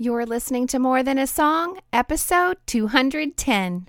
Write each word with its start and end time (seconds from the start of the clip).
You're 0.00 0.26
listening 0.26 0.68
to 0.68 0.78
More 0.78 1.02
Than 1.02 1.18
a 1.18 1.26
Song, 1.26 1.80
episode 1.92 2.58
210. 2.66 3.88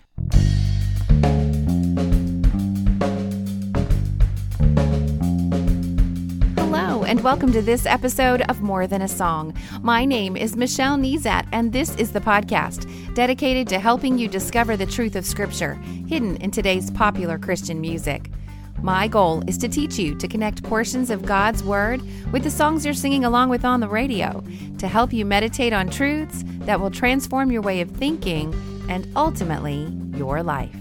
Hello, 6.58 7.04
and 7.04 7.24
welcome 7.24 7.52
to 7.52 7.62
this 7.62 7.86
episode 7.86 8.42
of 8.50 8.64
More 8.64 8.88
Than 8.88 9.04
a 9.04 9.08
Song. 9.08 9.56
My 9.84 10.04
name 10.04 10.36
is 10.36 10.56
Michelle 10.56 10.98
Nezat, 10.98 11.48
and 11.52 11.72
this 11.72 11.96
is 11.98 12.12
the 12.12 12.22
podcast 12.22 13.14
dedicated 13.14 13.68
to 13.68 13.78
helping 13.78 14.18
you 14.18 14.28
discover 14.28 14.76
the 14.76 14.88
truth 14.88 15.16
of 15.16 15.28
Scripture 15.28 15.76
hidden 16.08 16.38
in 16.38 16.50
today's 16.50 16.90
popular 16.90 17.38
Christian 17.38 17.80
music. 17.80 18.32
My 18.82 19.10
goal 19.10 19.44
is 19.46 19.58
to 19.58 19.68
teach 19.68 20.00
you 20.00 20.16
to 20.16 20.28
connect 20.28 20.64
portions 20.64 21.10
of 21.10 21.26
God's 21.26 21.64
Word 21.64 22.02
with 22.32 22.44
the 22.44 22.50
songs 22.50 22.86
you're 22.86 22.94
singing 22.94 23.26
along 23.26 23.50
with 23.50 23.66
on 23.66 23.82
the 23.82 23.90
radio 23.90 24.42
to 24.78 24.88
help 24.88 25.12
you 25.12 25.26
meditate 25.26 25.74
on 25.74 25.90
truths 25.90 26.44
that 26.60 26.80
will 26.80 26.90
transform 26.90 27.52
your 27.52 27.62
way 27.62 27.82
of 27.82 27.92
thinking 27.92 28.54
and 28.88 29.12
ultimately 29.18 29.94
your 30.16 30.42
life. 30.42 30.76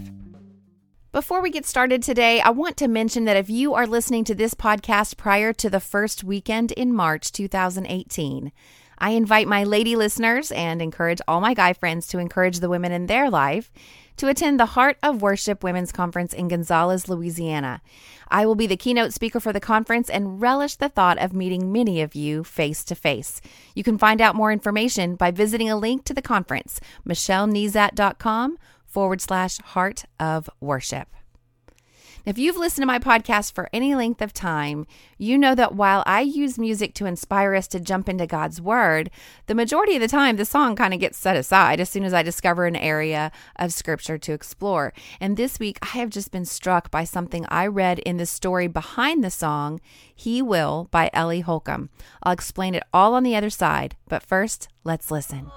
Before 1.10 1.42
we 1.42 1.50
get 1.50 1.66
started 1.66 2.02
today, 2.02 2.40
I 2.40 2.50
want 2.50 2.76
to 2.76 2.86
mention 2.86 3.24
that 3.24 3.36
if 3.36 3.50
you 3.50 3.74
are 3.74 3.86
listening 3.86 4.22
to 4.24 4.34
this 4.34 4.54
podcast 4.54 5.16
prior 5.16 5.52
to 5.54 5.68
the 5.68 5.80
first 5.80 6.22
weekend 6.22 6.70
in 6.72 6.94
March 6.94 7.32
2018, 7.32 8.52
I 8.98 9.10
invite 9.10 9.48
my 9.48 9.64
lady 9.64 9.96
listeners 9.96 10.52
and 10.52 10.80
encourage 10.80 11.20
all 11.26 11.40
my 11.40 11.54
guy 11.54 11.72
friends 11.72 12.06
to 12.08 12.18
encourage 12.18 12.60
the 12.60 12.68
women 12.68 12.92
in 12.92 13.06
their 13.06 13.30
life 13.30 13.72
to 14.18 14.28
attend 14.28 14.60
the 14.60 14.66
Heart 14.66 14.98
of 15.02 15.22
Worship 15.22 15.64
Women's 15.64 15.92
Conference 15.92 16.32
in 16.32 16.48
Gonzales, 16.48 17.08
Louisiana. 17.08 17.80
I 18.28 18.46
will 18.46 18.54
be 18.54 18.66
the 18.66 18.76
keynote 18.76 19.12
speaker 19.12 19.40
for 19.40 19.52
the 19.52 19.60
conference 19.60 20.10
and 20.10 20.40
relish 20.40 20.76
the 20.76 20.88
thought 20.88 21.18
of 21.18 21.32
meeting 21.32 21.72
many 21.72 22.02
of 22.02 22.14
you 22.14 22.44
face 22.44 22.84
to 22.84 22.94
face. 22.94 23.40
You 23.74 23.82
can 23.82 23.96
find 23.96 24.20
out 24.20 24.34
more 24.34 24.52
information 24.52 25.14
by 25.14 25.30
visiting 25.30 25.70
a 25.70 25.76
link 25.76 26.04
to 26.04 26.14
the 26.14 26.22
conference, 26.22 26.80
michellenezat.com 27.06 28.58
forward 28.84 29.20
slash 29.20 29.58
heart 29.58 30.04
of 30.18 30.50
worship. 30.60 31.08
If 32.24 32.36
you've 32.36 32.56
listened 32.56 32.82
to 32.82 32.86
my 32.86 32.98
podcast 32.98 33.52
for 33.52 33.68
any 33.72 33.94
length 33.94 34.20
of 34.20 34.32
time, 34.32 34.86
you 35.16 35.38
know 35.38 35.54
that 35.54 35.74
while 35.74 36.02
I 36.06 36.20
use 36.20 36.58
music 36.58 36.92
to 36.94 37.06
inspire 37.06 37.54
us 37.54 37.66
to 37.68 37.80
jump 37.80 38.08
into 38.08 38.26
God's 38.26 38.60
Word, 38.60 39.10
the 39.46 39.54
majority 39.54 39.94
of 39.94 40.02
the 40.02 40.08
time 40.08 40.36
the 40.36 40.44
song 40.44 40.76
kind 40.76 40.92
of 40.92 41.00
gets 41.00 41.16
set 41.16 41.36
aside 41.36 41.80
as 41.80 41.88
soon 41.88 42.04
as 42.04 42.12
I 42.12 42.22
discover 42.22 42.66
an 42.66 42.76
area 42.76 43.32
of 43.56 43.72
Scripture 43.72 44.18
to 44.18 44.32
explore. 44.32 44.92
And 45.20 45.36
this 45.36 45.58
week, 45.58 45.78
I 45.82 45.98
have 45.98 46.10
just 46.10 46.30
been 46.30 46.44
struck 46.44 46.90
by 46.90 47.04
something 47.04 47.46
I 47.48 47.66
read 47.66 47.98
in 48.00 48.16
the 48.16 48.26
story 48.26 48.66
behind 48.66 49.24
the 49.24 49.30
song, 49.30 49.80
He 50.14 50.42
Will 50.42 50.88
by 50.90 51.10
Ellie 51.12 51.40
Holcomb. 51.40 51.88
I'll 52.22 52.32
explain 52.32 52.74
it 52.74 52.82
all 52.92 53.14
on 53.14 53.22
the 53.22 53.36
other 53.36 53.50
side, 53.50 53.96
but 54.08 54.22
first, 54.22 54.68
let's 54.84 55.10
listen. 55.10 55.50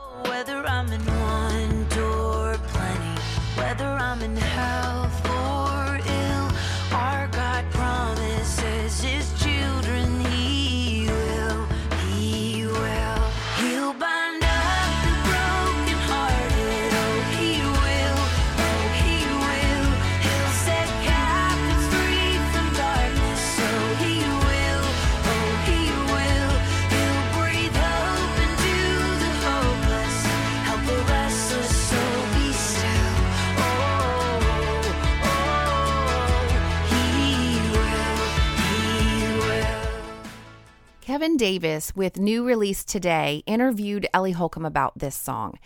Davis, 41.41 41.91
with 41.95 42.19
new 42.19 42.45
release 42.45 42.83
today, 42.83 43.41
interviewed 43.47 44.05
Ellie 44.13 44.33
Holcomb 44.33 44.63
about 44.63 44.99
this 44.99 45.15
song. 45.15 45.57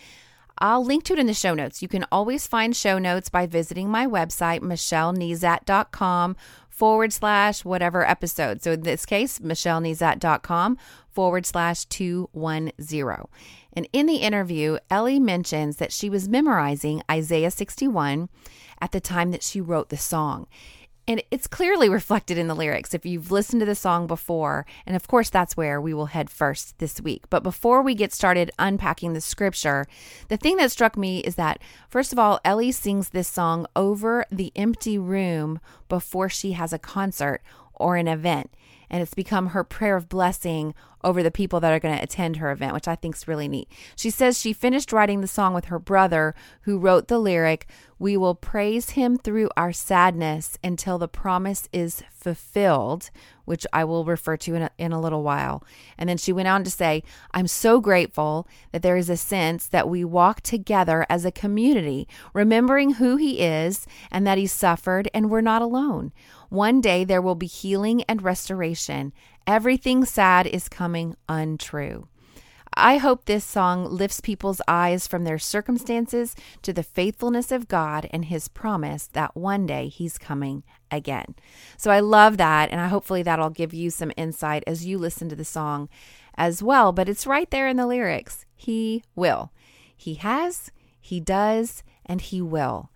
I'll 0.57 0.85
link 0.85 1.03
to 1.03 1.11
it 1.11 1.19
in 1.19 1.27
the 1.27 1.33
show 1.33 1.53
notes. 1.53 1.81
You 1.81 1.89
can 1.89 2.05
always 2.13 2.47
find 2.47 2.73
show 2.73 2.97
notes 2.97 3.27
by 3.27 3.45
visiting 3.45 3.89
my 3.89 4.07
website, 4.07 4.61
michellenezat.com 4.61 6.37
forward 6.69 7.11
slash 7.11 7.65
whatever 7.65 8.09
episode. 8.09 8.63
So 8.63 8.71
in 8.71 8.83
this 8.83 9.05
case, 9.05 9.39
michellenezat.com 9.39 10.77
forward 11.09 11.45
slash 11.45 11.83
210. 11.83 13.25
And 13.73 13.89
in 13.91 14.05
the 14.05 14.15
interview, 14.15 14.77
Ellie 14.89 15.19
mentions 15.19 15.75
that 15.75 15.91
she 15.91 16.09
was 16.09 16.29
memorizing 16.29 17.01
Isaiah 17.11 17.51
61 17.51 18.29
at 18.79 18.93
the 18.93 19.01
time 19.01 19.31
that 19.31 19.43
she 19.43 19.59
wrote 19.59 19.89
the 19.89 19.97
song. 19.97 20.47
And 21.07 21.21
it's 21.29 21.45
clearly 21.45 21.87
reflected 21.87 22.37
in 22.37 22.47
the 22.47 22.55
lyrics 22.55 22.93
if 22.93 23.05
you've 23.05 23.31
listened 23.31 23.59
to 23.59 23.65
the 23.65 23.75
song 23.75 24.07
before. 24.07 24.65
And 24.87 24.95
of 24.95 25.07
course, 25.07 25.29
that's 25.29 25.55
where 25.55 25.79
we 25.79 25.93
will 25.93 26.07
head 26.07 26.31
first 26.31 26.79
this 26.79 26.99
week. 26.99 27.29
But 27.29 27.43
before 27.43 27.83
we 27.83 27.93
get 27.93 28.11
started 28.11 28.49
unpacking 28.57 29.13
the 29.13 29.21
scripture, 29.21 29.85
the 30.29 30.37
thing 30.37 30.57
that 30.57 30.71
struck 30.71 30.97
me 30.97 31.19
is 31.19 31.35
that, 31.35 31.61
first 31.89 32.11
of 32.11 32.17
all, 32.17 32.39
Ellie 32.43 32.71
sings 32.71 33.09
this 33.09 33.27
song 33.27 33.67
over 33.75 34.25
the 34.31 34.51
empty 34.55 34.97
room 34.97 35.59
before 35.89 36.27
she 36.27 36.53
has 36.53 36.73
a 36.73 36.79
concert 36.79 37.41
or 37.75 37.97
an 37.97 38.07
event 38.07 38.49
and 38.89 39.01
it's 39.01 39.13
become 39.13 39.47
her 39.47 39.63
prayer 39.63 39.95
of 39.95 40.09
blessing 40.09 40.73
over 41.03 41.21
the 41.21 41.31
people 41.31 41.59
that 41.59 41.71
are 41.71 41.79
going 41.79 41.95
to 41.95 42.03
attend 42.03 42.37
her 42.37 42.51
event, 42.51 42.73
which 42.73 42.87
I 42.87 42.95
think 42.95 43.15
is 43.15 43.27
really 43.27 43.47
neat. 43.47 43.69
She 43.95 44.09
says 44.09 44.39
she 44.39 44.53
finished 44.53 44.91
writing 44.91 45.21
the 45.21 45.27
song 45.27 45.53
with 45.53 45.65
her 45.65 45.79
brother, 45.79 46.33
who 46.61 46.79
wrote 46.79 47.07
the 47.07 47.19
lyric, 47.19 47.67
We 47.99 48.17
will 48.17 48.35
praise 48.35 48.91
him 48.91 49.17
through 49.17 49.49
our 49.55 49.71
sadness 49.71 50.57
until 50.63 50.97
the 50.97 51.07
promise 51.07 51.69
is 51.71 52.03
fulfilled, 52.11 53.11
which 53.45 53.65
I 53.71 53.83
will 53.83 54.05
refer 54.05 54.37
to 54.37 54.55
in 54.55 54.61
a, 54.63 54.69
in 54.77 54.91
a 54.91 54.99
little 54.99 55.23
while. 55.23 55.63
And 55.97 56.09
then 56.09 56.17
she 56.17 56.33
went 56.33 56.47
on 56.47 56.63
to 56.63 56.71
say, 56.71 57.03
I'm 57.31 57.47
so 57.47 57.79
grateful 57.79 58.47
that 58.71 58.81
there 58.81 58.97
is 58.97 59.09
a 59.09 59.17
sense 59.17 59.67
that 59.67 59.89
we 59.89 60.03
walk 60.03 60.41
together 60.41 61.05
as 61.09 61.25
a 61.25 61.31
community, 61.31 62.07
remembering 62.33 62.95
who 62.95 63.15
he 63.15 63.39
is 63.39 63.87
and 64.11 64.27
that 64.27 64.37
he 64.37 64.47
suffered, 64.47 65.09
and 65.13 65.29
we're 65.29 65.41
not 65.41 65.61
alone. 65.61 66.11
One 66.49 66.81
day 66.81 67.03
there 67.03 67.21
will 67.21 67.35
be 67.35 67.47
healing 67.47 68.03
and 68.03 68.21
restoration. 68.21 69.13
Everything 69.47 70.05
sad 70.05 70.47
is 70.47 70.69
coming 70.69 71.15
untrue. 71.29 72.07
I 72.73 72.97
hope 72.97 73.25
this 73.25 73.45
song 73.45 73.85
lifts 73.85 74.19
people's 74.19 74.61
eyes 74.67 75.07
from 75.07 75.23
their 75.23 75.39
circumstances 75.39 76.35
to 76.61 76.73
the 76.73 76.83
faithfulness 76.83 77.51
of 77.51 77.67
God 77.67 78.07
and 78.11 78.25
His 78.25 78.47
promise 78.47 79.07
that 79.07 79.35
one 79.35 79.65
day 79.65 79.87
He's 79.87 80.17
coming 80.17 80.63
again. 80.91 81.35
So 81.77 81.91
I 81.91 82.01
love 82.01 82.37
that, 82.37 82.71
and 82.71 82.81
I 82.81 82.87
hopefully 82.87 83.23
that'll 83.23 83.49
give 83.49 83.73
you 83.73 83.89
some 83.89 84.11
insight 84.17 84.63
as 84.67 84.85
you 84.85 84.97
listen 84.97 85.29
to 85.29 85.35
the 85.35 85.45
song 85.45 85.89
as 86.35 86.61
well. 86.61 86.91
But 86.91 87.07
it's 87.07 87.27
right 87.27 87.49
there 87.49 87.67
in 87.67 87.77
the 87.77 87.87
lyrics 87.87 88.45
He 88.55 89.03
will. 89.15 89.51
He 89.95 90.15
has, 90.15 90.71
He 90.99 91.19
does, 91.19 91.83
and 92.05 92.19
He 92.19 92.41
will. 92.41 92.89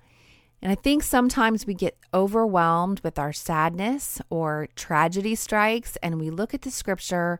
And 0.62 0.72
I 0.72 0.76
think 0.76 1.04
sometimes 1.04 1.66
we 1.66 1.74
get 1.74 1.98
overwhelmed 2.14 3.00
with 3.00 3.18
our 3.18 3.32
sadness 3.32 4.22
or 4.30 4.68
tragedy 4.76 5.36
strikes, 5.36 5.96
and 6.04 6.20
we 6.20 6.30
look 6.30 6.54
at 6.54 6.64
the 6.64 6.72
scripture 6.72 7.40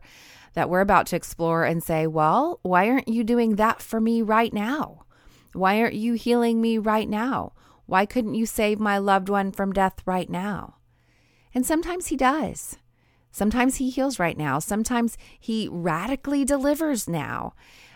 that 0.54 0.68
we're 0.68 0.80
about 0.80 1.06
to 1.06 1.16
explore 1.16 1.64
and 1.64 1.82
say, 1.82 2.06
Well, 2.06 2.60
why 2.62 2.88
aren't 2.88 3.08
you 3.08 3.24
doing 3.24 3.56
that 3.56 3.80
for 3.80 4.00
me 4.00 4.22
right 4.22 4.52
now? 4.52 5.04
Why 5.52 5.80
aren't 5.80 5.94
you 5.94 6.14
healing 6.14 6.60
me 6.60 6.78
right 6.78 7.08
now? 7.08 7.52
Why 7.86 8.06
couldn't 8.06 8.34
you 8.34 8.46
save 8.46 8.78
my 8.78 8.98
loved 8.98 9.28
one 9.28 9.50
from 9.52 9.72
death 9.72 10.00
right 10.06 10.30
now? 10.30 10.76
And 11.54 11.66
sometimes 11.66 12.08
He 12.08 12.16
does. 12.16 12.78
Sometimes 13.32 13.76
He 13.76 13.90
heals 13.90 14.18
right 14.18 14.36
now. 14.36 14.58
Sometimes 14.58 15.18
He 15.38 15.68
radically 15.70 16.44
delivers 16.44 17.08
now 17.08 17.54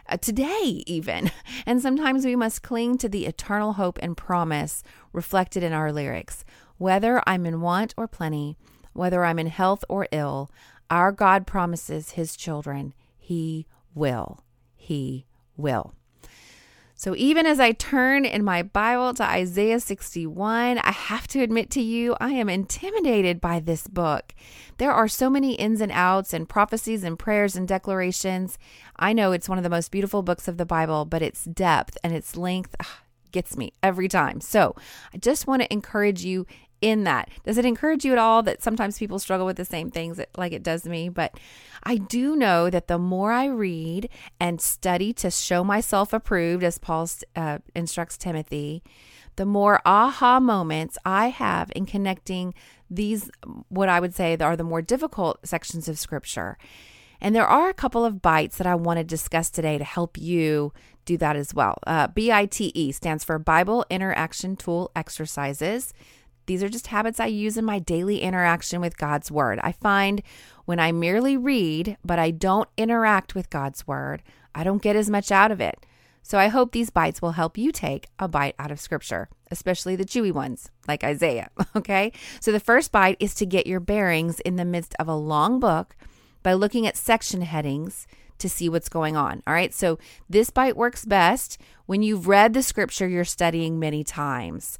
uh, 0.08 0.16
today, 0.16 0.82
even. 0.86 1.30
And 1.66 1.80
sometimes 1.80 2.26
we 2.26 2.36
must 2.36 2.62
cling 2.62 2.98
to 2.98 3.08
the 3.08 3.24
eternal 3.24 3.74
hope 3.74 3.98
and 4.02 4.16
promise 4.16 4.82
reflected 5.12 5.62
in 5.62 5.72
our 5.72 5.92
lyrics. 5.92 6.44
Whether 6.76 7.22
I'm 7.26 7.46
in 7.46 7.62
want 7.62 7.94
or 7.96 8.06
plenty, 8.06 8.58
whether 8.92 9.24
I'm 9.24 9.38
in 9.38 9.46
health 9.46 9.82
or 9.88 10.06
ill, 10.12 10.50
our 10.90 11.12
God 11.12 11.46
promises 11.46 12.12
his 12.12 12.36
children, 12.36 12.94
He 13.16 13.66
will. 13.94 14.40
He 14.76 15.26
will. 15.56 15.94
So, 16.96 17.14
even 17.16 17.44
as 17.44 17.58
I 17.58 17.72
turn 17.72 18.24
in 18.24 18.44
my 18.44 18.62
Bible 18.62 19.12
to 19.14 19.24
Isaiah 19.24 19.80
61, 19.80 20.78
I 20.78 20.92
have 20.92 21.26
to 21.28 21.42
admit 21.42 21.68
to 21.72 21.82
you, 21.82 22.16
I 22.20 22.30
am 22.30 22.48
intimidated 22.48 23.40
by 23.40 23.58
this 23.58 23.88
book. 23.88 24.32
There 24.78 24.92
are 24.92 25.08
so 25.08 25.28
many 25.28 25.54
ins 25.54 25.80
and 25.80 25.90
outs 25.90 26.32
and 26.32 26.48
prophecies 26.48 27.02
and 27.02 27.18
prayers 27.18 27.56
and 27.56 27.66
declarations. 27.66 28.58
I 28.96 29.12
know 29.12 29.32
it's 29.32 29.48
one 29.48 29.58
of 29.58 29.64
the 29.64 29.70
most 29.70 29.90
beautiful 29.90 30.22
books 30.22 30.46
of 30.46 30.56
the 30.56 30.64
Bible, 30.64 31.04
but 31.04 31.20
its 31.20 31.44
depth 31.44 31.98
and 32.04 32.14
its 32.14 32.36
length 32.36 32.76
ugh, 32.78 32.86
gets 33.32 33.56
me 33.56 33.72
every 33.82 34.06
time. 34.06 34.40
So, 34.40 34.76
I 35.12 35.18
just 35.18 35.48
want 35.48 35.62
to 35.62 35.72
encourage 35.72 36.24
you 36.24 36.46
in 36.80 37.04
that. 37.04 37.28
Does 37.44 37.58
it 37.58 37.64
encourage 37.64 38.04
you 38.04 38.12
at 38.12 38.18
all 38.18 38.42
that 38.42 38.62
sometimes 38.62 38.98
people 38.98 39.18
struggle 39.18 39.46
with 39.46 39.56
the 39.56 39.64
same 39.64 39.90
things 39.90 40.16
that, 40.16 40.28
like 40.36 40.52
it 40.52 40.62
does 40.62 40.84
me? 40.84 41.08
But 41.08 41.38
I 41.82 41.96
do 41.96 42.36
know 42.36 42.70
that 42.70 42.88
the 42.88 42.98
more 42.98 43.32
I 43.32 43.46
read 43.46 44.08
and 44.38 44.60
study 44.60 45.12
to 45.14 45.30
show 45.30 45.64
myself 45.64 46.12
approved, 46.12 46.64
as 46.64 46.78
Paul 46.78 47.08
uh, 47.36 47.58
instructs 47.74 48.18
Timothy, 48.18 48.82
the 49.36 49.46
more 49.46 49.80
aha 49.84 50.40
moments 50.40 50.96
I 51.04 51.28
have 51.28 51.72
in 51.74 51.86
connecting 51.86 52.54
these, 52.90 53.30
what 53.68 53.88
I 53.88 53.98
would 53.98 54.14
say 54.14 54.36
are 54.36 54.56
the 54.56 54.62
more 54.64 54.82
difficult 54.82 55.46
sections 55.46 55.88
of 55.88 55.98
scripture. 55.98 56.56
And 57.20 57.34
there 57.34 57.46
are 57.46 57.68
a 57.68 57.74
couple 57.74 58.04
of 58.04 58.20
bites 58.20 58.58
that 58.58 58.66
I 58.66 58.74
want 58.74 58.98
to 58.98 59.04
discuss 59.04 59.48
today 59.50 59.78
to 59.78 59.84
help 59.84 60.18
you 60.18 60.72
do 61.04 61.16
that 61.18 61.36
as 61.36 61.54
well. 61.54 61.78
Uh, 61.86 62.08
BITE 62.08 62.94
stands 62.94 63.24
for 63.24 63.38
Bible 63.38 63.84
Interaction 63.90 64.56
Tool 64.56 64.90
Exercises. 64.94 65.94
These 66.46 66.62
are 66.62 66.68
just 66.68 66.88
habits 66.88 67.20
I 67.20 67.26
use 67.26 67.56
in 67.56 67.64
my 67.64 67.78
daily 67.78 68.20
interaction 68.20 68.80
with 68.80 68.98
God's 68.98 69.30
Word. 69.30 69.58
I 69.62 69.72
find 69.72 70.22
when 70.64 70.80
I 70.80 70.92
merely 70.92 71.36
read, 71.36 71.96
but 72.04 72.18
I 72.18 72.30
don't 72.30 72.68
interact 72.76 73.34
with 73.34 73.50
God's 73.50 73.86
Word, 73.86 74.22
I 74.54 74.64
don't 74.64 74.82
get 74.82 74.96
as 74.96 75.10
much 75.10 75.30
out 75.32 75.50
of 75.50 75.60
it. 75.60 75.84
So 76.22 76.38
I 76.38 76.48
hope 76.48 76.72
these 76.72 76.88
bites 76.88 77.20
will 77.20 77.32
help 77.32 77.58
you 77.58 77.70
take 77.70 78.08
a 78.18 78.28
bite 78.28 78.54
out 78.58 78.70
of 78.70 78.80
Scripture, 78.80 79.28
especially 79.50 79.94
the 79.94 80.06
chewy 80.06 80.32
ones 80.32 80.70
like 80.88 81.04
Isaiah. 81.04 81.50
Okay. 81.76 82.12
So 82.40 82.52
the 82.52 82.60
first 82.60 82.92
bite 82.92 83.16
is 83.18 83.34
to 83.34 83.46
get 83.46 83.66
your 83.66 83.80
bearings 83.80 84.40
in 84.40 84.56
the 84.56 84.64
midst 84.64 84.94
of 84.98 85.08
a 85.08 85.14
long 85.14 85.58
book 85.58 85.96
by 86.42 86.52
looking 86.52 86.86
at 86.86 86.96
section 86.96 87.42
headings 87.42 88.06
to 88.38 88.48
see 88.48 88.68
what's 88.68 88.88
going 88.88 89.16
on. 89.16 89.42
All 89.46 89.52
right. 89.52 89.74
So 89.74 89.98
this 90.30 90.50
bite 90.50 90.76
works 90.76 91.04
best 91.04 91.58
when 91.86 92.02
you've 92.02 92.28
read 92.28 92.54
the 92.54 92.62
scripture 92.62 93.08
you're 93.08 93.24
studying 93.24 93.78
many 93.78 94.04
times. 94.04 94.78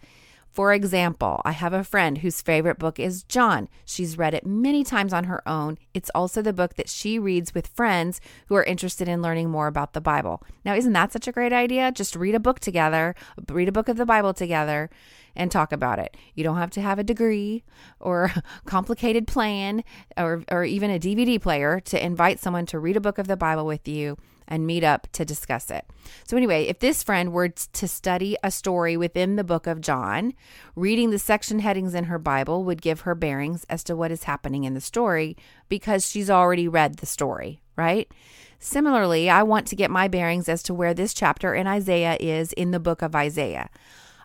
For 0.54 0.72
example, 0.72 1.42
I 1.44 1.50
have 1.50 1.72
a 1.72 1.82
friend 1.82 2.18
whose 2.18 2.40
favorite 2.40 2.78
book 2.78 3.00
is 3.00 3.24
John. 3.24 3.68
She's 3.84 4.16
read 4.16 4.34
it 4.34 4.46
many 4.46 4.84
times 4.84 5.12
on 5.12 5.24
her 5.24 5.46
own. 5.48 5.78
It's 5.94 6.12
also 6.14 6.42
the 6.42 6.52
book 6.52 6.74
that 6.74 6.88
she 6.88 7.18
reads 7.18 7.52
with 7.52 7.66
friends 7.66 8.20
who 8.46 8.54
are 8.54 8.62
interested 8.62 9.08
in 9.08 9.20
learning 9.20 9.50
more 9.50 9.66
about 9.66 9.94
the 9.94 10.00
Bible. 10.00 10.44
Now, 10.64 10.76
isn't 10.76 10.92
that 10.92 11.10
such 11.10 11.26
a 11.26 11.32
great 11.32 11.52
idea? 11.52 11.90
Just 11.90 12.14
read 12.14 12.36
a 12.36 12.40
book 12.40 12.60
together, 12.60 13.16
read 13.50 13.68
a 13.68 13.72
book 13.72 13.88
of 13.88 13.96
the 13.96 14.06
Bible 14.06 14.32
together, 14.32 14.90
and 15.34 15.50
talk 15.50 15.72
about 15.72 15.98
it. 15.98 16.16
You 16.36 16.44
don't 16.44 16.58
have 16.58 16.70
to 16.70 16.80
have 16.80 17.00
a 17.00 17.04
degree 17.04 17.64
or 17.98 18.26
a 18.26 18.42
complicated 18.64 19.26
plan 19.26 19.82
or, 20.16 20.44
or 20.52 20.62
even 20.62 20.88
a 20.88 21.00
DVD 21.00 21.42
player 21.42 21.80
to 21.80 22.04
invite 22.04 22.38
someone 22.38 22.66
to 22.66 22.78
read 22.78 22.96
a 22.96 23.00
book 23.00 23.18
of 23.18 23.26
the 23.26 23.36
Bible 23.36 23.66
with 23.66 23.88
you 23.88 24.16
and 24.46 24.66
meet 24.66 24.84
up 24.84 25.08
to 25.12 25.24
discuss 25.24 25.70
it. 25.70 25.84
So, 26.26 26.36
anyway, 26.36 26.64
if 26.64 26.78
this 26.78 27.02
friend 27.02 27.32
were 27.32 27.48
to 27.48 27.88
study 27.88 28.36
a 28.42 28.50
story 28.50 28.96
within 28.96 29.36
the 29.36 29.44
book 29.44 29.66
of 29.66 29.80
John, 29.80 30.34
reading 30.76 31.10
the 31.10 31.18
section 31.18 31.60
headings 31.60 31.94
in 31.94 32.04
her 32.04 32.18
Bible 32.18 32.64
would 32.64 32.82
give 32.82 33.00
her 33.00 33.14
bearings 33.14 33.64
as 33.68 33.84
to 33.84 33.96
what 33.96 34.10
is 34.10 34.24
happening 34.24 34.64
in 34.64 34.74
the 34.74 34.80
story 34.80 35.36
because 35.68 36.08
she's 36.08 36.30
already 36.30 36.68
read 36.68 36.96
the 36.96 37.06
story, 37.06 37.60
right? 37.76 38.10
Similarly, 38.58 39.28
I 39.28 39.42
want 39.42 39.66
to 39.68 39.76
get 39.76 39.90
my 39.90 40.08
bearings 40.08 40.48
as 40.48 40.62
to 40.64 40.74
where 40.74 40.94
this 40.94 41.12
chapter 41.12 41.54
in 41.54 41.66
Isaiah 41.66 42.16
is 42.18 42.52
in 42.52 42.70
the 42.70 42.80
book 42.80 43.02
of 43.02 43.14
Isaiah. 43.14 43.68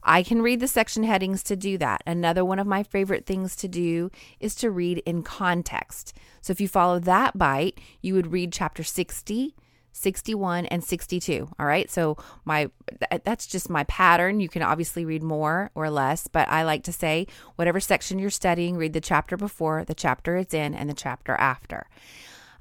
I 0.03 0.23
can 0.23 0.41
read 0.41 0.59
the 0.59 0.67
section 0.67 1.03
headings 1.03 1.43
to 1.43 1.55
do 1.55 1.77
that. 1.77 2.03
Another 2.05 2.45
one 2.45 2.59
of 2.59 2.67
my 2.67 2.83
favorite 2.83 3.25
things 3.25 3.55
to 3.57 3.67
do 3.67 4.09
is 4.39 4.55
to 4.55 4.71
read 4.71 4.99
in 4.99 5.23
context. 5.23 6.13
So 6.41 6.51
if 6.51 6.61
you 6.61 6.67
follow 6.67 6.99
that 6.99 7.37
bite, 7.37 7.79
you 8.01 8.13
would 8.13 8.31
read 8.31 8.53
chapter 8.53 8.83
60, 8.83 9.55
61 9.91 10.65
and 10.67 10.83
62 10.83 11.49
all 11.59 11.65
right? 11.65 11.89
So 11.89 12.17
my 12.45 12.69
that's 13.23 13.47
just 13.47 13.69
my 13.69 13.83
pattern. 13.85 14.39
You 14.39 14.49
can 14.49 14.61
obviously 14.61 15.05
read 15.05 15.23
more 15.23 15.71
or 15.75 15.89
less 15.89 16.27
but 16.27 16.47
i 16.49 16.63
like 16.63 16.83
to 16.83 16.93
say 16.93 17.27
whatever 17.55 17.79
section 17.79 18.19
you're 18.19 18.29
studying 18.29 18.77
read 18.77 18.93
the 18.93 19.01
chapter 19.01 19.37
before 19.37 19.83
the 19.85 19.93
chapter 19.93 20.37
it's 20.37 20.53
in 20.53 20.73
and 20.73 20.89
the 20.89 20.93
chapter 20.93 21.33
after. 21.35 21.87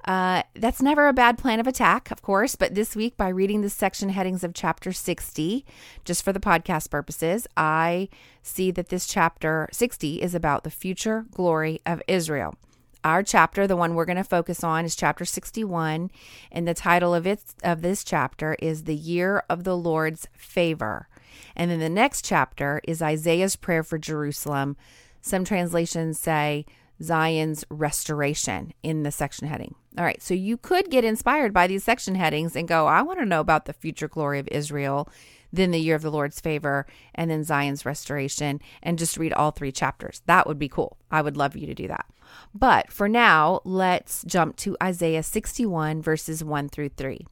Uh, 0.04 0.42
that's 0.54 0.80
never 0.80 1.06
a 1.06 1.12
bad 1.12 1.36
plan 1.36 1.60
of 1.60 1.66
attack, 1.66 2.10
of 2.10 2.22
course, 2.22 2.54
but 2.56 2.74
this 2.74 2.96
week, 2.96 3.16
by 3.16 3.28
reading 3.28 3.60
the 3.60 3.68
section 3.68 4.08
headings 4.08 4.42
of 4.42 4.54
chapter 4.54 4.90
60, 4.90 5.66
just 6.04 6.24
for 6.24 6.32
the 6.32 6.40
podcast 6.40 6.90
purposes, 6.90 7.46
I 7.58 8.08
see 8.42 8.70
that 8.70 8.88
this 8.88 9.06
chapter 9.06 9.68
60 9.70 10.22
is 10.22 10.34
about 10.34 10.64
the 10.64 10.70
future 10.70 11.26
glory 11.30 11.82
of 11.84 12.00
Israel. 12.08 12.54
Our 13.04 13.22
chapter, 13.22 13.66
the 13.66 13.76
one 13.76 13.94
we're 13.94 14.04
going 14.04 14.16
to 14.16 14.24
focus 14.24 14.64
on, 14.64 14.84
is 14.84 14.96
chapter 14.96 15.24
61, 15.24 16.10
and 16.50 16.66
the 16.66 16.74
title 16.74 17.14
of 17.14 17.26
it 17.26 17.40
of 17.62 17.82
this 17.82 18.02
chapter 18.02 18.56
is 18.60 18.84
The 18.84 18.94
Year 18.94 19.44
of 19.48 19.64
the 19.64 19.76
Lord's 19.76 20.26
Favor. 20.32 21.08
And 21.54 21.70
then 21.70 21.78
the 21.78 21.88
next 21.88 22.24
chapter 22.24 22.80
is 22.84 23.00
Isaiah's 23.00 23.56
prayer 23.56 23.82
for 23.82 23.98
Jerusalem. 23.98 24.76
Some 25.20 25.44
translations 25.44 26.18
say 26.18 26.66
Zion's 27.02 27.64
restoration 27.70 28.72
in 28.82 29.04
the 29.04 29.12
section 29.12 29.46
heading. 29.46 29.76
All 29.96 30.04
right, 30.04 30.22
so 30.22 30.34
you 30.34 30.56
could 30.56 30.90
get 30.90 31.04
inspired 31.04 31.52
by 31.52 31.66
these 31.66 31.84
section 31.84 32.14
headings 32.14 32.56
and 32.56 32.68
go, 32.68 32.86
I 32.86 33.02
want 33.02 33.20
to 33.20 33.26
know 33.26 33.40
about 33.40 33.66
the 33.66 33.72
future 33.72 34.08
glory 34.08 34.38
of 34.38 34.48
Israel 34.48 35.08
then 35.52 35.70
the 35.70 35.80
year 35.80 35.94
of 35.94 36.02
the 36.02 36.10
Lord's 36.10 36.40
favor, 36.40 36.86
and 37.14 37.30
then 37.30 37.44
Zion's 37.44 37.86
restoration, 37.86 38.60
and 38.82 38.98
just 38.98 39.16
read 39.16 39.32
all 39.32 39.50
three 39.50 39.72
chapters. 39.72 40.22
That 40.26 40.46
would 40.46 40.58
be 40.58 40.68
cool. 40.68 40.96
I 41.10 41.22
would 41.22 41.36
love 41.36 41.56
you 41.56 41.66
to 41.66 41.74
do 41.74 41.88
that. 41.88 42.06
But 42.54 42.92
for 42.92 43.08
now, 43.08 43.60
let's 43.64 44.24
jump 44.24 44.56
to 44.58 44.76
Isaiah 44.82 45.22
61, 45.22 46.02
verses 46.02 46.44
1 46.44 46.68
through 46.68 46.90
3. 46.90 47.26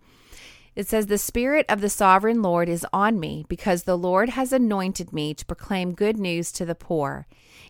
It 0.74 0.86
says, 0.86 1.06
The 1.06 1.18
Spirit 1.18 1.66
of 1.68 1.80
the 1.80 1.88
sovereign 1.88 2.42
Lord 2.42 2.68
is 2.68 2.86
on 2.92 3.18
me, 3.18 3.44
because 3.48 3.82
the 3.82 3.96
Lord 3.98 4.30
has 4.30 4.52
anointed 4.52 5.12
me 5.12 5.32
to 5.34 5.46
proclaim 5.46 5.94
good 5.94 6.18
news 6.18 6.52
to 6.52 6.64
the 6.64 6.74
poor. 6.74 7.26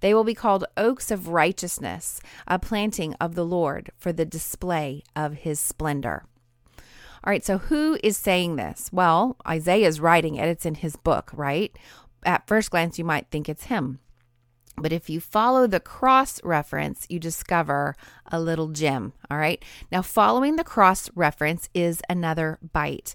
They 0.00 0.14
will 0.14 0.24
be 0.24 0.34
called 0.34 0.64
oaks 0.76 1.10
of 1.10 1.28
righteousness, 1.28 2.20
a 2.46 2.58
planting 2.58 3.14
of 3.20 3.34
the 3.34 3.44
Lord 3.44 3.90
for 3.98 4.12
the 4.12 4.24
display 4.24 5.02
of 5.16 5.34
his 5.34 5.58
splendor. 5.58 6.24
All 7.22 7.30
right, 7.30 7.44
so 7.44 7.58
who 7.58 7.98
is 8.02 8.16
saying 8.16 8.56
this? 8.56 8.88
Well, 8.92 9.36
Isaiah 9.46 9.88
is 9.88 10.00
writing 10.00 10.36
it, 10.36 10.48
it's 10.48 10.64
in 10.64 10.76
his 10.76 10.96
book, 10.96 11.30
right? 11.34 11.76
At 12.24 12.46
first 12.46 12.70
glance, 12.70 12.98
you 12.98 13.04
might 13.04 13.26
think 13.30 13.48
it's 13.48 13.64
him. 13.64 13.98
But 14.76 14.92
if 14.92 15.10
you 15.10 15.20
follow 15.20 15.66
the 15.66 15.80
cross 15.80 16.42
reference, 16.42 17.06
you 17.10 17.18
discover 17.18 17.94
a 18.30 18.40
little 18.40 18.68
gem. 18.68 19.12
All 19.30 19.36
right. 19.36 19.62
Now, 19.92 20.00
following 20.00 20.56
the 20.56 20.64
cross 20.64 21.10
reference 21.14 21.68
is 21.74 22.00
another 22.08 22.58
bite. 22.72 23.14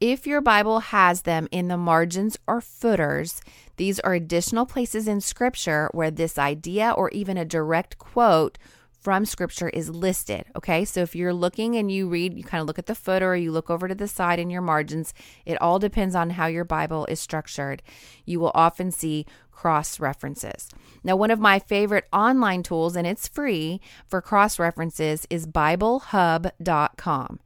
If 0.00 0.26
your 0.26 0.40
Bible 0.40 0.80
has 0.80 1.22
them 1.22 1.46
in 1.50 1.68
the 1.68 1.76
margins 1.76 2.38
or 2.46 2.62
footers, 2.62 3.42
these 3.76 4.00
are 4.00 4.14
additional 4.14 4.64
places 4.64 5.06
in 5.06 5.20
Scripture 5.20 5.90
where 5.92 6.10
this 6.10 6.38
idea 6.38 6.90
or 6.90 7.10
even 7.10 7.36
a 7.36 7.44
direct 7.44 7.98
quote 7.98 8.56
from 9.00 9.24
scripture 9.24 9.70
is 9.70 9.88
listed. 9.88 10.44
Okay. 10.54 10.84
So 10.84 11.00
if 11.00 11.16
you're 11.16 11.32
looking 11.32 11.76
and 11.76 11.90
you 11.90 12.08
read, 12.08 12.34
you 12.34 12.44
kind 12.44 12.60
of 12.60 12.66
look 12.66 12.78
at 12.78 12.84
the 12.86 12.94
footer 12.94 13.34
you 13.34 13.50
look 13.50 13.70
over 13.70 13.88
to 13.88 13.94
the 13.94 14.06
side 14.06 14.38
in 14.38 14.50
your 14.50 14.60
margins, 14.60 15.14
it 15.46 15.60
all 15.60 15.78
depends 15.78 16.14
on 16.14 16.30
how 16.30 16.46
your 16.46 16.64
Bible 16.64 17.06
is 17.06 17.18
structured. 17.18 17.82
You 18.26 18.40
will 18.40 18.52
often 18.54 18.90
see 18.90 19.24
cross 19.60 20.00
references. 20.00 20.70
Now, 21.04 21.16
one 21.16 21.30
of 21.30 21.38
my 21.38 21.58
favorite 21.58 22.06
online 22.14 22.62
tools, 22.62 22.96
and 22.96 23.06
it's 23.06 23.28
free 23.28 23.82
for 24.08 24.22
cross 24.22 24.58
references, 24.58 25.26
is 25.28 25.46
BibleHub.com. 25.46 27.40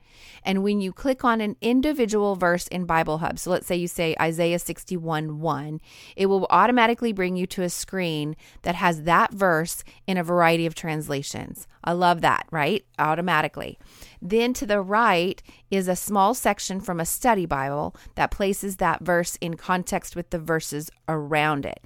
And 0.44 0.62
when 0.62 0.80
you 0.80 0.92
click 0.92 1.24
on 1.24 1.40
an 1.40 1.56
individual 1.60 2.36
verse 2.36 2.68
in 2.68 2.84
Bible 2.84 3.18
Hub, 3.18 3.40
so 3.40 3.50
let's 3.50 3.66
say 3.66 3.74
you 3.74 3.88
say 3.88 4.14
Isaiah 4.20 4.60
61 4.60 5.40
1, 5.40 5.80
it 6.14 6.26
will 6.26 6.46
automatically 6.50 7.12
bring 7.12 7.34
you 7.34 7.48
to 7.48 7.62
a 7.62 7.68
screen 7.68 8.36
that 8.62 8.76
has 8.76 9.02
that 9.02 9.32
verse 9.32 9.82
in 10.06 10.16
a 10.16 10.22
variety 10.22 10.66
of 10.66 10.76
translations. 10.76 11.66
I 11.82 11.92
love 11.92 12.20
that, 12.20 12.46
right? 12.52 12.84
Automatically. 12.96 13.76
Then 14.22 14.52
to 14.54 14.66
the 14.66 14.80
right 14.80 15.42
is 15.68 15.88
a 15.88 15.96
small 15.96 16.32
section 16.32 16.80
from 16.80 17.00
a 17.00 17.06
study 17.06 17.44
Bible 17.44 17.96
that 18.14 18.30
places 18.30 18.76
that 18.76 19.02
verse 19.02 19.36
in 19.40 19.54
context 19.56 20.14
with 20.14 20.30
the 20.30 20.38
verses 20.38 20.90
around 21.08 21.66
it. 21.66 21.82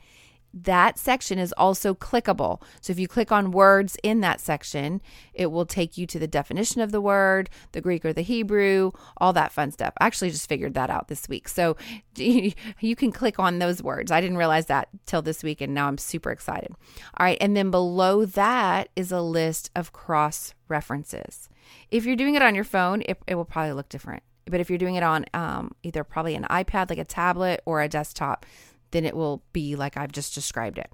That 0.55 0.99
section 0.99 1.39
is 1.39 1.53
also 1.57 1.95
clickable. 1.95 2.63
So 2.81 2.91
if 2.91 2.99
you 2.99 3.07
click 3.07 3.31
on 3.31 3.51
words 3.51 3.97
in 4.03 4.21
that 4.21 4.41
section, 4.41 5.01
it 5.35 5.47
will 5.47 5.67
take 5.67 5.99
you 5.99 6.07
to 6.07 6.19
the 6.19 6.27
definition 6.27 6.81
of 6.81 6.91
the 6.93 7.01
word, 7.01 7.51
the 7.73 7.81
Greek 7.81 8.05
or 8.05 8.13
the 8.13 8.23
Hebrew, 8.23 8.93
all 9.19 9.33
that 9.35 9.53
fun 9.53 9.71
stuff. 9.71 9.95
I 10.01 10.07
actually 10.07 10.31
just 10.31 10.49
figured 10.49 10.75
that 10.75 10.91
out 10.91 11.09
this 11.09 11.29
week. 11.29 11.49
So 11.49 11.77
you 12.17 12.97
can 12.97 13.13
click 13.13 13.39
on 13.39 13.59
those 13.59 13.83
words. 13.83 14.11
I 14.11 14.21
didn't 14.21 14.39
realize 14.39 14.67
that 14.67 14.89
till 15.07 15.23
this 15.23 15.43
week, 15.43 15.61
and 15.61 15.75
now 15.75 15.87
I'm 15.87 15.99
super 15.99 16.31
excited. 16.31 16.73
All 17.17 17.25
right. 17.25 17.39
And 17.41 17.57
then 17.57 17.71
below 17.71 18.25
that 18.25 18.89
is 18.97 19.13
a 19.13 19.21
list 19.21 19.71
of 19.77 19.93
cross 19.93 20.55
references. 20.69 21.49
If 21.91 22.05
you're 22.05 22.17
doing 22.17 22.35
it 22.35 22.43
on 22.43 22.55
your 22.55 22.65
phone, 22.65 23.03
it, 23.03 23.19
it 23.27 23.35
will 23.35 23.45
probably 23.45 23.73
look 23.73 23.89
different. 23.89 24.23
But 24.51 24.61
if 24.61 24.71
you're 24.71 24.79
doing 24.79 24.95
it 24.95 25.03
on 25.03 25.27
um, 25.35 25.73
either 25.83 26.05
probably 26.05 26.35
an 26.35 26.45
iPad, 26.45 26.91
like 26.91 26.99
a 26.99 27.05
tablet, 27.05 27.61
or 27.67 27.83
a 27.83 27.89
desktop, 27.89 28.47
then 28.91 29.05
it 29.05 29.17
will 29.17 29.43
be 29.53 29.77
like 29.77 29.97
I've 29.97 30.13
just 30.13 30.35
described 30.35 30.79
it. 30.79 30.91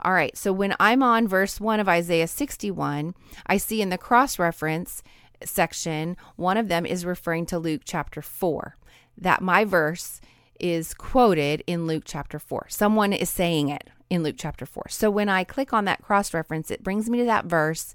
All 0.00 0.12
right, 0.12 0.36
so 0.36 0.52
when 0.52 0.74
I'm 0.80 1.02
on 1.02 1.28
verse 1.28 1.60
1 1.60 1.78
of 1.78 1.88
Isaiah 1.88 2.26
61, 2.26 3.14
I 3.46 3.56
see 3.56 3.80
in 3.80 3.90
the 3.90 3.98
cross 3.98 4.38
reference 4.38 5.02
section, 5.44 6.16
one 6.36 6.56
of 6.56 6.68
them 6.68 6.84
is 6.84 7.04
referring 7.04 7.46
to 7.46 7.58
Luke 7.58 7.82
chapter 7.84 8.22
4. 8.22 8.76
That 9.16 9.42
my 9.42 9.64
verse 9.64 10.20
is 10.58 10.94
quoted 10.94 11.62
in 11.66 11.86
Luke 11.86 12.04
chapter 12.06 12.38
4. 12.38 12.66
Someone 12.68 13.12
is 13.12 13.30
saying 13.30 13.68
it 13.68 13.90
in 14.08 14.22
Luke 14.22 14.36
chapter 14.38 14.66
4. 14.66 14.86
So 14.88 15.10
when 15.10 15.28
I 15.28 15.44
click 15.44 15.72
on 15.72 15.84
that 15.86 16.02
cross 16.02 16.34
reference, 16.34 16.70
it 16.70 16.82
brings 16.82 17.08
me 17.08 17.18
to 17.18 17.24
that 17.24 17.46
verse. 17.46 17.94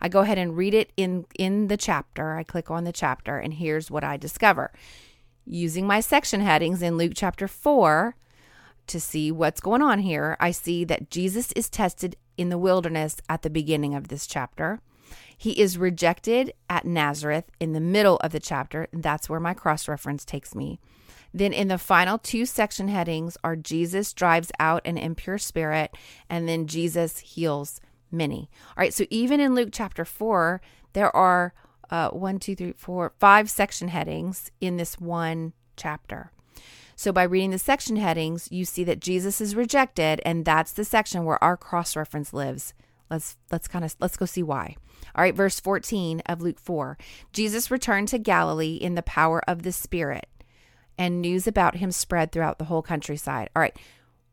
I 0.00 0.08
go 0.08 0.20
ahead 0.20 0.38
and 0.38 0.56
read 0.56 0.74
it 0.74 0.92
in 0.96 1.26
in 1.38 1.68
the 1.68 1.76
chapter. 1.76 2.34
I 2.34 2.42
click 2.42 2.70
on 2.70 2.84
the 2.84 2.92
chapter 2.92 3.38
and 3.38 3.54
here's 3.54 3.90
what 3.90 4.04
I 4.04 4.16
discover. 4.16 4.72
Using 5.44 5.86
my 5.86 6.00
section 6.00 6.40
headings 6.40 6.82
in 6.82 6.96
Luke 6.96 7.12
chapter 7.14 7.48
4, 7.48 8.14
to 8.88 9.00
see 9.00 9.30
what's 9.30 9.60
going 9.60 9.82
on 9.82 10.00
here, 10.00 10.36
I 10.40 10.50
see 10.50 10.84
that 10.84 11.10
Jesus 11.10 11.52
is 11.52 11.68
tested 11.68 12.16
in 12.36 12.48
the 12.48 12.58
wilderness 12.58 13.16
at 13.28 13.42
the 13.42 13.50
beginning 13.50 13.94
of 13.94 14.08
this 14.08 14.26
chapter. 14.26 14.80
He 15.36 15.60
is 15.60 15.78
rejected 15.78 16.52
at 16.68 16.84
Nazareth 16.84 17.50
in 17.60 17.72
the 17.72 17.80
middle 17.80 18.16
of 18.18 18.32
the 18.32 18.40
chapter. 18.40 18.88
That's 18.92 19.28
where 19.28 19.40
my 19.40 19.54
cross 19.54 19.86
reference 19.86 20.24
takes 20.24 20.54
me. 20.54 20.80
Then 21.34 21.52
in 21.52 21.68
the 21.68 21.78
final 21.78 22.18
two 22.18 22.46
section 22.46 22.88
headings 22.88 23.36
are 23.44 23.56
Jesus 23.56 24.12
drives 24.14 24.50
out 24.58 24.82
an 24.86 24.96
impure 24.96 25.38
spirit 25.38 25.94
and 26.30 26.48
then 26.48 26.66
Jesus 26.66 27.18
heals 27.18 27.80
many. 28.10 28.48
All 28.68 28.82
right, 28.82 28.94
so 28.94 29.04
even 29.10 29.40
in 29.40 29.54
Luke 29.54 29.68
chapter 29.72 30.04
4, 30.04 30.60
there 30.94 31.14
are 31.14 31.52
uh, 31.90 32.10
one, 32.10 32.38
two, 32.38 32.56
three, 32.56 32.72
four, 32.76 33.12
five 33.18 33.50
section 33.50 33.88
headings 33.88 34.50
in 34.60 34.76
this 34.76 34.98
one 34.98 35.52
chapter. 35.76 36.32
So 36.96 37.12
by 37.12 37.24
reading 37.24 37.50
the 37.50 37.58
section 37.58 37.96
headings, 37.96 38.48
you 38.50 38.64
see 38.64 38.82
that 38.84 39.00
Jesus 39.00 39.40
is 39.40 39.54
rejected 39.54 40.20
and 40.24 40.44
that's 40.44 40.72
the 40.72 40.84
section 40.84 41.24
where 41.24 41.42
our 41.44 41.56
cross 41.56 41.94
reference 41.94 42.32
lives. 42.32 42.72
Let's 43.10 43.36
let's 43.52 43.68
kind 43.68 43.84
of 43.84 43.94
let's 44.00 44.16
go 44.16 44.24
see 44.26 44.42
why. 44.42 44.76
All 45.14 45.22
right, 45.22 45.34
verse 45.34 45.60
14 45.60 46.20
of 46.26 46.40
Luke 46.40 46.58
4. 46.58 46.98
Jesus 47.32 47.70
returned 47.70 48.08
to 48.08 48.18
Galilee 48.18 48.74
in 48.74 48.94
the 48.94 49.02
power 49.02 49.42
of 49.48 49.62
the 49.62 49.72
Spirit, 49.72 50.26
and 50.98 51.20
news 51.20 51.46
about 51.46 51.76
him 51.76 51.92
spread 51.92 52.32
throughout 52.32 52.58
the 52.58 52.64
whole 52.64 52.82
countryside. 52.82 53.50
All 53.54 53.60
right. 53.60 53.76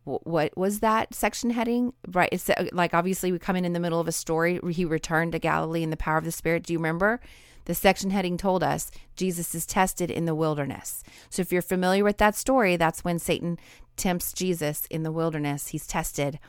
What 0.06 0.58
was 0.58 0.82
that 0.82 1.14
section 1.14 1.52
heading? 1.52 1.94
Right. 2.12 2.28
It's 2.32 2.50
uh, 2.50 2.66
like 2.74 2.94
obviously 2.94 3.32
we 3.32 3.40
come 3.40 3.56
in 3.56 3.64
in 3.64 3.72
the 3.72 3.80
middle 3.80 4.02
of 4.02 4.08
a 4.08 4.12
story. 4.12 4.60
He 4.72 4.84
returned 4.84 5.32
to 5.32 5.40
Galilee 5.40 5.84
in 5.84 5.92
the 5.92 5.98
power 5.98 6.18
of 6.18 6.26
the 6.26 6.32
Spirit. 6.32 6.64
Do 6.64 6.74
you 6.74 6.80
remember? 6.80 7.22
The 7.66 7.76
section 7.76 8.10
heading 8.10 8.38
told 8.38 8.64
us 8.64 8.92
Jesus 9.16 9.56
is 9.56 9.66
tested 9.66 10.12
in 10.12 10.26
the 10.26 10.36
wilderness. 10.36 11.04
So 11.30 11.42
if 11.42 11.52
you're 11.52 11.62
familiar 11.62 12.04
with 12.04 12.18
that 12.18 12.36
story, 12.36 12.76
that's 12.76 13.04
when 13.04 13.20
Satan 13.20 13.58
tempts 13.96 14.34
Jesus 14.34 14.86
in 14.90 15.04
the 15.04 15.12
wilderness. 15.12 15.68
He's 15.68 15.88
tested. 15.88 16.40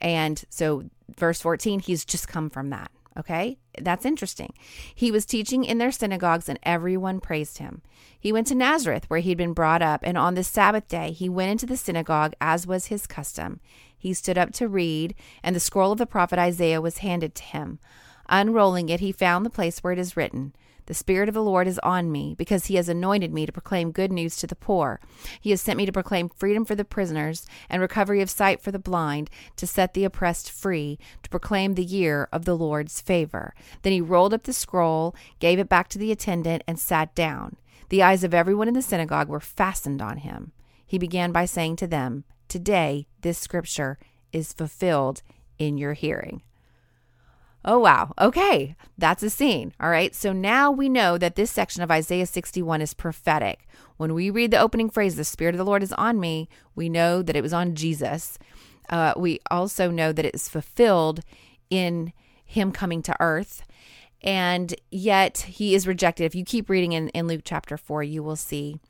And 0.00 0.42
so, 0.48 0.84
verse 1.16 1.40
14, 1.40 1.80
he's 1.80 2.04
just 2.04 2.28
come 2.28 2.50
from 2.50 2.70
that. 2.70 2.90
Okay, 3.18 3.58
that's 3.78 4.06
interesting. 4.06 4.54
He 4.94 5.10
was 5.10 5.26
teaching 5.26 5.64
in 5.64 5.78
their 5.78 5.90
synagogues 5.90 6.48
and 6.48 6.58
everyone 6.62 7.20
praised 7.20 7.58
him. 7.58 7.82
He 8.18 8.32
went 8.32 8.46
to 8.46 8.54
Nazareth 8.54 9.10
where 9.10 9.20
he'd 9.20 9.36
been 9.36 9.52
brought 9.52 9.82
up, 9.82 10.00
and 10.04 10.16
on 10.16 10.34
the 10.34 10.44
Sabbath 10.44 10.86
day 10.86 11.10
he 11.10 11.28
went 11.28 11.50
into 11.50 11.66
the 11.66 11.76
synagogue 11.76 12.34
as 12.40 12.66
was 12.66 12.86
his 12.86 13.06
custom. 13.06 13.60
He 13.98 14.14
stood 14.14 14.38
up 14.38 14.52
to 14.54 14.68
read, 14.68 15.14
and 15.42 15.56
the 15.56 15.60
scroll 15.60 15.92
of 15.92 15.98
the 15.98 16.06
prophet 16.06 16.38
Isaiah 16.38 16.80
was 16.80 16.98
handed 16.98 17.34
to 17.34 17.42
him. 17.42 17.80
Unrolling 18.30 18.88
it, 18.88 19.00
he 19.00 19.10
found 19.10 19.44
the 19.44 19.50
place 19.50 19.80
where 19.80 19.92
it 19.92 19.98
is 19.98 20.16
written, 20.16 20.54
The 20.86 20.94
Spirit 20.94 21.28
of 21.28 21.34
the 21.34 21.42
Lord 21.42 21.66
is 21.66 21.80
on 21.80 22.12
me, 22.12 22.36
because 22.38 22.66
he 22.66 22.76
has 22.76 22.88
anointed 22.88 23.34
me 23.34 23.44
to 23.44 23.52
proclaim 23.52 23.90
good 23.90 24.12
news 24.12 24.36
to 24.36 24.46
the 24.46 24.54
poor. 24.54 25.00
He 25.40 25.50
has 25.50 25.60
sent 25.60 25.76
me 25.76 25.84
to 25.84 25.92
proclaim 25.92 26.28
freedom 26.28 26.64
for 26.64 26.76
the 26.76 26.84
prisoners 26.84 27.44
and 27.68 27.82
recovery 27.82 28.22
of 28.22 28.30
sight 28.30 28.62
for 28.62 28.70
the 28.70 28.78
blind, 28.78 29.30
to 29.56 29.66
set 29.66 29.94
the 29.94 30.04
oppressed 30.04 30.48
free, 30.48 30.96
to 31.24 31.28
proclaim 31.28 31.74
the 31.74 31.84
year 31.84 32.28
of 32.32 32.44
the 32.44 32.56
Lord's 32.56 33.00
favor. 33.00 33.52
Then 33.82 33.92
he 33.92 34.00
rolled 34.00 34.32
up 34.32 34.44
the 34.44 34.52
scroll, 34.52 35.14
gave 35.40 35.58
it 35.58 35.68
back 35.68 35.88
to 35.88 35.98
the 35.98 36.12
attendant, 36.12 36.62
and 36.68 36.78
sat 36.78 37.16
down. 37.16 37.56
The 37.88 38.04
eyes 38.04 38.22
of 38.22 38.32
everyone 38.32 38.68
in 38.68 38.74
the 38.74 38.82
synagogue 38.82 39.28
were 39.28 39.40
fastened 39.40 40.00
on 40.00 40.18
him. 40.18 40.52
He 40.86 40.98
began 40.98 41.32
by 41.32 41.46
saying 41.46 41.76
to 41.76 41.88
them, 41.88 42.22
Today 42.46 43.08
this 43.22 43.38
scripture 43.38 43.98
is 44.32 44.52
fulfilled 44.52 45.22
in 45.58 45.76
your 45.76 45.94
hearing. 45.94 46.42
Oh, 47.64 47.78
wow. 47.78 48.14
Okay. 48.18 48.74
That's 48.96 49.22
a 49.22 49.30
scene. 49.30 49.74
All 49.80 49.90
right. 49.90 50.14
So 50.14 50.32
now 50.32 50.70
we 50.70 50.88
know 50.88 51.18
that 51.18 51.36
this 51.36 51.50
section 51.50 51.82
of 51.82 51.90
Isaiah 51.90 52.26
61 52.26 52.80
is 52.80 52.94
prophetic. 52.94 53.66
When 53.96 54.14
we 54.14 54.30
read 54.30 54.50
the 54.50 54.60
opening 54.60 54.88
phrase, 54.88 55.16
the 55.16 55.24
Spirit 55.24 55.54
of 55.54 55.58
the 55.58 55.64
Lord 55.64 55.82
is 55.82 55.92
on 55.92 56.18
me, 56.18 56.48
we 56.74 56.88
know 56.88 57.20
that 57.22 57.36
it 57.36 57.42
was 57.42 57.52
on 57.52 57.74
Jesus. 57.74 58.38
Uh, 58.88 59.12
we 59.16 59.40
also 59.50 59.90
know 59.90 60.12
that 60.12 60.24
it 60.24 60.34
is 60.34 60.48
fulfilled 60.48 61.20
in 61.68 62.12
him 62.44 62.72
coming 62.72 63.02
to 63.02 63.16
earth. 63.20 63.62
And 64.22 64.74
yet 64.90 65.38
he 65.38 65.74
is 65.74 65.86
rejected. 65.86 66.24
If 66.24 66.34
you 66.34 66.44
keep 66.44 66.68
reading 66.68 66.92
in, 66.92 67.08
in 67.10 67.26
Luke 67.26 67.42
chapter 67.44 67.76
4, 67.76 68.02
you 68.02 68.22
will 68.22 68.36
see 68.36 68.80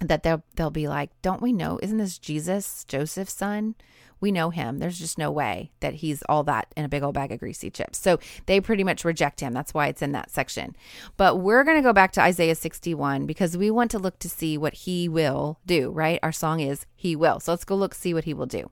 that 0.00 0.22
they'll, 0.22 0.42
they'll 0.56 0.70
be 0.70 0.88
like, 0.88 1.10
Don't 1.22 1.42
we 1.42 1.52
know? 1.52 1.78
Isn't 1.82 1.98
this 1.98 2.18
Jesus, 2.18 2.84
Joseph's 2.84 3.34
son? 3.34 3.74
We 4.22 4.32
know 4.32 4.50
him. 4.50 4.78
There's 4.78 4.98
just 4.98 5.18
no 5.18 5.30
way 5.30 5.72
that 5.80 5.94
he's 5.94 6.22
all 6.28 6.44
that 6.44 6.68
in 6.76 6.84
a 6.84 6.88
big 6.88 7.02
old 7.02 7.14
bag 7.14 7.32
of 7.32 7.40
greasy 7.40 7.70
chips. 7.70 7.98
So 7.98 8.18
they 8.46 8.60
pretty 8.60 8.84
much 8.84 9.04
reject 9.04 9.40
him. 9.40 9.52
That's 9.52 9.74
why 9.74 9.88
it's 9.88 10.00
in 10.00 10.12
that 10.12 10.30
section. 10.30 10.74
But 11.18 11.40
we're 11.40 11.64
going 11.64 11.76
to 11.76 11.82
go 11.82 11.92
back 11.92 12.12
to 12.12 12.22
Isaiah 12.22 12.54
61 12.54 13.26
because 13.26 13.56
we 13.56 13.70
want 13.70 13.90
to 13.90 13.98
look 13.98 14.18
to 14.20 14.28
see 14.28 14.56
what 14.56 14.74
he 14.74 15.08
will 15.08 15.58
do, 15.66 15.90
right? 15.90 16.20
Our 16.22 16.32
song 16.32 16.60
is 16.60 16.86
He 16.94 17.16
Will. 17.16 17.40
So 17.40 17.52
let's 17.52 17.64
go 17.64 17.74
look, 17.74 17.94
see 17.94 18.14
what 18.14 18.24
he 18.24 18.32
will 18.32 18.46
do. 18.46 18.70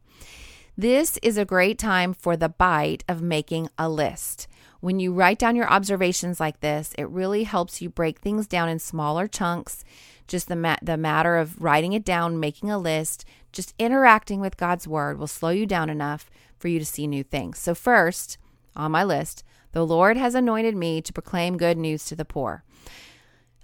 This 0.78 1.18
is 1.22 1.36
a 1.36 1.44
great 1.44 1.78
time 1.78 2.14
for 2.14 2.36
the 2.36 2.48
bite 2.48 3.04
of 3.08 3.20
making 3.20 3.68
a 3.76 3.88
list. 3.88 4.46
When 4.80 4.98
you 4.98 5.12
write 5.12 5.38
down 5.38 5.56
your 5.56 5.68
observations 5.68 6.40
like 6.40 6.60
this, 6.60 6.94
it 6.96 7.08
really 7.10 7.44
helps 7.44 7.82
you 7.82 7.90
break 7.90 8.20
things 8.20 8.46
down 8.46 8.68
in 8.70 8.78
smaller 8.78 9.28
chunks. 9.28 9.84
Just 10.30 10.46
the, 10.46 10.54
ma- 10.54 10.76
the 10.80 10.96
matter 10.96 11.36
of 11.36 11.60
writing 11.60 11.92
it 11.92 12.04
down, 12.04 12.38
making 12.38 12.70
a 12.70 12.78
list, 12.78 13.24
just 13.50 13.74
interacting 13.80 14.40
with 14.40 14.56
God's 14.56 14.86
word 14.86 15.18
will 15.18 15.26
slow 15.26 15.50
you 15.50 15.66
down 15.66 15.90
enough 15.90 16.30
for 16.56 16.68
you 16.68 16.78
to 16.78 16.86
see 16.86 17.08
new 17.08 17.24
things. 17.24 17.58
So, 17.58 17.74
first 17.74 18.38
on 18.76 18.92
my 18.92 19.02
list, 19.02 19.42
the 19.72 19.84
Lord 19.84 20.16
has 20.16 20.36
anointed 20.36 20.76
me 20.76 21.02
to 21.02 21.12
proclaim 21.12 21.56
good 21.56 21.76
news 21.76 22.04
to 22.06 22.14
the 22.14 22.24
poor. 22.24 22.62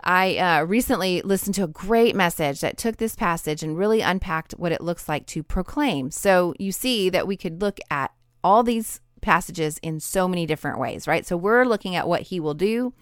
I 0.02 0.36
uh, 0.38 0.64
recently 0.64 1.22
listened 1.22 1.54
to 1.54 1.64
a 1.64 1.68
great 1.68 2.16
message 2.16 2.60
that 2.60 2.76
took 2.76 2.96
this 2.96 3.14
passage 3.14 3.62
and 3.62 3.78
really 3.78 4.00
unpacked 4.00 4.52
what 4.52 4.72
it 4.72 4.80
looks 4.80 5.08
like 5.08 5.26
to 5.26 5.44
proclaim. 5.44 6.10
So 6.10 6.52
you 6.58 6.72
see 6.72 7.10
that 7.10 7.28
we 7.28 7.36
could 7.36 7.62
look 7.62 7.78
at 7.90 8.12
all 8.42 8.64
these 8.64 9.00
passages 9.20 9.78
in 9.82 9.98
so 10.00 10.28
many 10.28 10.46
different 10.46 10.78
ways, 10.78 11.06
right? 11.06 11.26
So 11.26 11.36
we're 11.36 11.64
looking 11.64 11.96
at 11.96 12.06
what 12.08 12.22
he 12.22 12.38
will 12.40 12.54
do. 12.54 12.92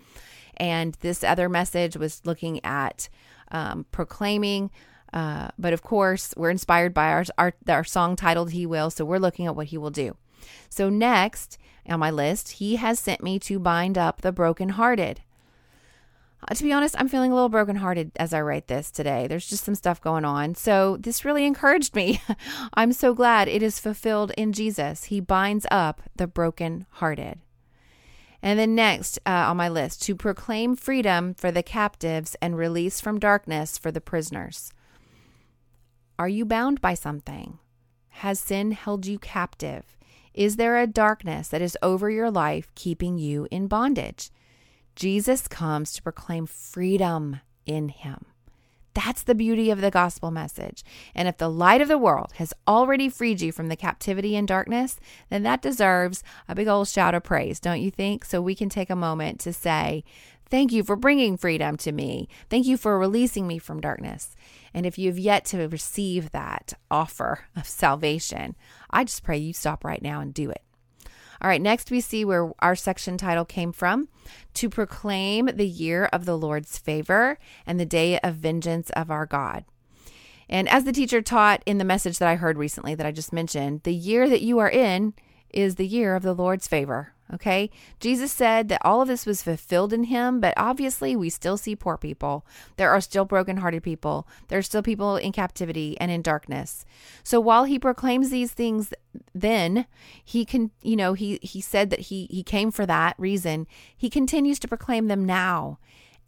And 0.56 0.96
this 1.00 1.22
other 1.24 1.48
message 1.48 1.96
was 1.96 2.22
looking 2.24 2.64
at 2.64 3.08
um, 3.54 3.86
proclaiming. 3.90 4.70
Uh, 5.12 5.48
but 5.58 5.72
of 5.72 5.82
course, 5.82 6.34
we're 6.36 6.50
inspired 6.50 6.92
by 6.92 7.12
our, 7.12 7.24
our, 7.38 7.54
our 7.68 7.84
song 7.84 8.16
titled 8.16 8.50
He 8.50 8.66
Will. 8.66 8.90
So 8.90 9.04
we're 9.04 9.18
looking 9.18 9.46
at 9.46 9.56
what 9.56 9.68
he 9.68 9.78
will 9.78 9.90
do. 9.90 10.16
So 10.68 10.90
next 10.90 11.56
on 11.88 12.00
my 12.00 12.10
list, 12.10 12.52
he 12.52 12.76
has 12.76 12.98
sent 12.98 13.22
me 13.22 13.38
to 13.38 13.58
bind 13.58 13.96
up 13.96 14.22
the 14.22 14.32
brokenhearted. 14.32 15.20
Uh, 16.46 16.54
to 16.54 16.62
be 16.62 16.72
honest, 16.72 16.94
I'm 16.98 17.08
feeling 17.08 17.30
a 17.30 17.34
little 17.34 17.48
brokenhearted 17.48 18.10
as 18.16 18.34
I 18.34 18.42
write 18.42 18.66
this 18.66 18.90
today. 18.90 19.26
There's 19.26 19.46
just 19.46 19.64
some 19.64 19.74
stuff 19.74 20.00
going 20.00 20.24
on. 20.24 20.54
So, 20.54 20.98
this 20.98 21.24
really 21.24 21.46
encouraged 21.46 21.94
me. 21.94 22.20
I'm 22.74 22.92
so 22.92 23.14
glad 23.14 23.48
it 23.48 23.62
is 23.62 23.78
fulfilled 23.78 24.32
in 24.36 24.52
Jesus. 24.52 25.04
He 25.04 25.20
binds 25.20 25.66
up 25.70 26.02
the 26.16 26.26
brokenhearted. 26.26 27.40
And 28.44 28.58
then 28.58 28.74
next 28.74 29.18
uh, 29.24 29.30
on 29.30 29.56
my 29.56 29.70
list, 29.70 30.02
to 30.02 30.14
proclaim 30.14 30.76
freedom 30.76 31.32
for 31.32 31.50
the 31.50 31.62
captives 31.62 32.36
and 32.42 32.58
release 32.58 33.00
from 33.00 33.18
darkness 33.18 33.78
for 33.78 33.90
the 33.90 34.02
prisoners. 34.02 34.70
Are 36.18 36.28
you 36.28 36.44
bound 36.44 36.82
by 36.82 36.92
something? 36.92 37.58
Has 38.08 38.38
sin 38.38 38.72
held 38.72 39.06
you 39.06 39.18
captive? 39.18 39.96
Is 40.34 40.56
there 40.56 40.78
a 40.78 40.86
darkness 40.86 41.48
that 41.48 41.62
is 41.62 41.78
over 41.80 42.10
your 42.10 42.30
life 42.30 42.68
keeping 42.74 43.16
you 43.16 43.48
in 43.50 43.66
bondage? 43.66 44.30
Jesus 44.94 45.48
comes 45.48 45.94
to 45.94 46.02
proclaim 46.02 46.44
freedom 46.44 47.40
in 47.64 47.88
him. 47.88 48.26
That's 48.94 49.22
the 49.22 49.34
beauty 49.34 49.70
of 49.70 49.80
the 49.80 49.90
gospel 49.90 50.30
message. 50.30 50.84
And 51.14 51.26
if 51.26 51.38
the 51.38 51.50
light 51.50 51.80
of 51.80 51.88
the 51.88 51.98
world 51.98 52.32
has 52.36 52.54
already 52.66 53.08
freed 53.08 53.40
you 53.40 53.50
from 53.52 53.68
the 53.68 53.76
captivity 53.76 54.36
and 54.36 54.46
darkness, 54.46 54.98
then 55.30 55.42
that 55.42 55.62
deserves 55.62 56.22
a 56.48 56.54
big 56.54 56.68
old 56.68 56.88
shout 56.88 57.14
of 57.14 57.24
praise, 57.24 57.58
don't 57.58 57.82
you 57.82 57.90
think? 57.90 58.24
So 58.24 58.40
we 58.40 58.54
can 58.54 58.68
take 58.68 58.90
a 58.90 58.96
moment 58.96 59.40
to 59.40 59.52
say, 59.52 60.04
Thank 60.50 60.72
you 60.72 60.84
for 60.84 60.94
bringing 60.94 61.36
freedom 61.36 61.76
to 61.78 61.90
me. 61.90 62.28
Thank 62.48 62.66
you 62.66 62.76
for 62.76 62.98
releasing 62.98 63.46
me 63.46 63.58
from 63.58 63.80
darkness. 63.80 64.36
And 64.72 64.84
if 64.86 64.98
you've 64.98 65.18
yet 65.18 65.44
to 65.46 65.66
receive 65.66 66.30
that 66.30 66.74
offer 66.90 67.46
of 67.56 67.66
salvation, 67.66 68.54
I 68.90 69.04
just 69.04 69.24
pray 69.24 69.38
you 69.38 69.52
stop 69.52 69.84
right 69.84 70.02
now 70.02 70.20
and 70.20 70.32
do 70.32 70.50
it. 70.50 70.62
All 71.44 71.50
right, 71.50 71.60
next 71.60 71.90
we 71.90 72.00
see 72.00 72.24
where 72.24 72.52
our 72.60 72.74
section 72.74 73.18
title 73.18 73.44
came 73.44 73.70
from 73.70 74.08
to 74.54 74.70
proclaim 74.70 75.44
the 75.44 75.68
year 75.68 76.06
of 76.06 76.24
the 76.24 76.38
Lord's 76.38 76.78
favor 76.78 77.38
and 77.66 77.78
the 77.78 77.84
day 77.84 78.18
of 78.20 78.36
vengeance 78.36 78.88
of 78.96 79.10
our 79.10 79.26
God. 79.26 79.66
And 80.48 80.66
as 80.70 80.84
the 80.84 80.92
teacher 80.92 81.20
taught 81.20 81.62
in 81.66 81.76
the 81.76 81.84
message 81.84 82.18
that 82.18 82.30
I 82.30 82.36
heard 82.36 82.56
recently 82.56 82.94
that 82.94 83.04
I 83.04 83.12
just 83.12 83.30
mentioned, 83.30 83.82
the 83.82 83.92
year 83.92 84.26
that 84.26 84.40
you 84.40 84.58
are 84.58 84.70
in 84.70 85.12
is 85.50 85.74
the 85.74 85.86
year 85.86 86.16
of 86.16 86.22
the 86.22 86.32
Lord's 86.32 86.66
favor. 86.66 87.12
Okay. 87.32 87.70
Jesus 88.00 88.30
said 88.30 88.68
that 88.68 88.82
all 88.84 89.00
of 89.00 89.08
this 89.08 89.24
was 89.24 89.42
fulfilled 89.42 89.92
in 89.92 90.04
him, 90.04 90.40
but 90.40 90.52
obviously 90.56 91.16
we 91.16 91.30
still 91.30 91.56
see 91.56 91.74
poor 91.74 91.96
people. 91.96 92.44
There 92.76 92.90
are 92.90 93.00
still 93.00 93.24
brokenhearted 93.24 93.82
people. 93.82 94.28
There 94.48 94.58
are 94.58 94.62
still 94.62 94.82
people 94.82 95.16
in 95.16 95.32
captivity 95.32 95.96
and 95.98 96.10
in 96.10 96.20
darkness. 96.20 96.84
So 97.22 97.40
while 97.40 97.64
he 97.64 97.78
proclaims 97.78 98.28
these 98.28 98.52
things 98.52 98.92
then, 99.34 99.86
he 100.22 100.44
can, 100.44 100.70
you 100.82 100.96
know, 100.96 101.14
he, 101.14 101.38
he 101.42 101.60
said 101.60 101.88
that 101.90 102.00
he, 102.00 102.26
he 102.30 102.42
came 102.42 102.70
for 102.70 102.84
that 102.84 103.14
reason. 103.18 103.66
He 103.96 104.10
continues 104.10 104.58
to 104.60 104.68
proclaim 104.68 105.08
them 105.08 105.24
now 105.24 105.78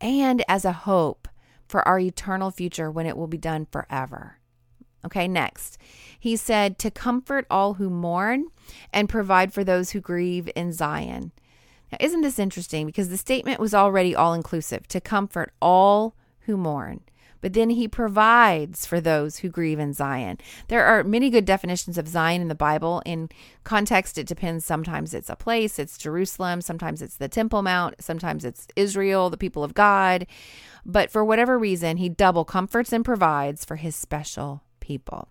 and 0.00 0.42
as 0.48 0.64
a 0.64 0.72
hope 0.72 1.28
for 1.68 1.86
our 1.86 1.98
eternal 1.98 2.50
future 2.50 2.90
when 2.90 3.06
it 3.06 3.16
will 3.16 3.26
be 3.26 3.38
done 3.38 3.66
forever. 3.70 4.38
Okay, 5.06 5.28
next. 5.28 5.78
He 6.18 6.36
said 6.36 6.78
to 6.80 6.90
comfort 6.90 7.46
all 7.50 7.74
who 7.74 7.88
mourn 7.88 8.46
and 8.92 9.08
provide 9.08 9.52
for 9.52 9.64
those 9.64 9.90
who 9.90 10.00
grieve 10.00 10.50
in 10.56 10.72
Zion. 10.72 11.32
Now, 11.92 11.98
isn't 12.00 12.22
this 12.22 12.38
interesting? 12.38 12.86
Because 12.86 13.08
the 13.08 13.16
statement 13.16 13.60
was 13.60 13.74
already 13.74 14.14
all 14.14 14.34
inclusive 14.34 14.88
to 14.88 15.00
comfort 15.00 15.52
all 15.62 16.16
who 16.40 16.56
mourn. 16.56 17.02
But 17.40 17.52
then 17.52 17.70
he 17.70 17.86
provides 17.86 18.86
for 18.86 19.00
those 19.00 19.38
who 19.38 19.48
grieve 19.48 19.78
in 19.78 19.92
Zion. 19.92 20.38
There 20.66 20.84
are 20.84 21.04
many 21.04 21.30
good 21.30 21.44
definitions 21.44 21.96
of 21.96 22.08
Zion 22.08 22.42
in 22.42 22.48
the 22.48 22.56
Bible. 22.56 23.02
In 23.06 23.28
context, 23.62 24.18
it 24.18 24.26
depends. 24.26 24.64
Sometimes 24.64 25.14
it's 25.14 25.30
a 25.30 25.36
place, 25.36 25.78
it's 25.78 25.98
Jerusalem. 25.98 26.60
Sometimes 26.60 27.02
it's 27.02 27.18
the 27.18 27.28
Temple 27.28 27.62
Mount. 27.62 28.02
Sometimes 28.02 28.44
it's 28.44 28.66
Israel, 28.74 29.30
the 29.30 29.36
people 29.36 29.62
of 29.62 29.74
God. 29.74 30.26
But 30.84 31.10
for 31.10 31.24
whatever 31.24 31.56
reason, 31.56 31.98
he 31.98 32.08
double 32.08 32.44
comforts 32.44 32.92
and 32.92 33.04
provides 33.04 33.64
for 33.64 33.76
his 33.76 33.94
special 33.94 34.62
people. 34.86 35.28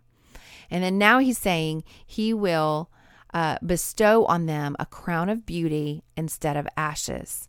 And 0.70 0.84
then 0.84 0.98
now 0.98 1.20
he's 1.20 1.38
saying 1.38 1.84
he 2.06 2.34
will 2.34 2.90
uh, 3.34 3.58
bestow 3.66 4.26
on 4.26 4.46
them 4.46 4.76
a 4.80 4.86
crown 4.86 5.30
of 5.30 5.46
beauty 5.46 6.04
instead 6.18 6.58
of 6.58 6.68
ashes. 6.76 7.48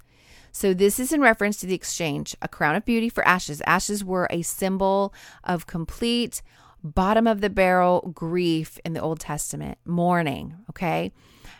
So, 0.52 0.72
this 0.72 0.98
is 0.98 1.12
in 1.12 1.20
reference 1.20 1.58
to 1.58 1.66
the 1.66 1.74
exchange 1.74 2.34
a 2.40 2.48
crown 2.48 2.76
of 2.76 2.84
beauty 2.84 3.10
for 3.10 3.26
ashes. 3.28 3.60
Ashes 3.66 4.02
were 4.02 4.26
a 4.30 4.40
symbol 4.42 5.12
of 5.44 5.66
complete 5.66 6.40
bottom 6.82 7.26
of 7.26 7.40
the 7.40 7.50
barrel 7.50 8.12
grief 8.14 8.78
in 8.84 8.94
the 8.94 9.02
Old 9.02 9.20
Testament, 9.20 9.78
mourning. 9.84 10.54
Okay. 10.70 11.12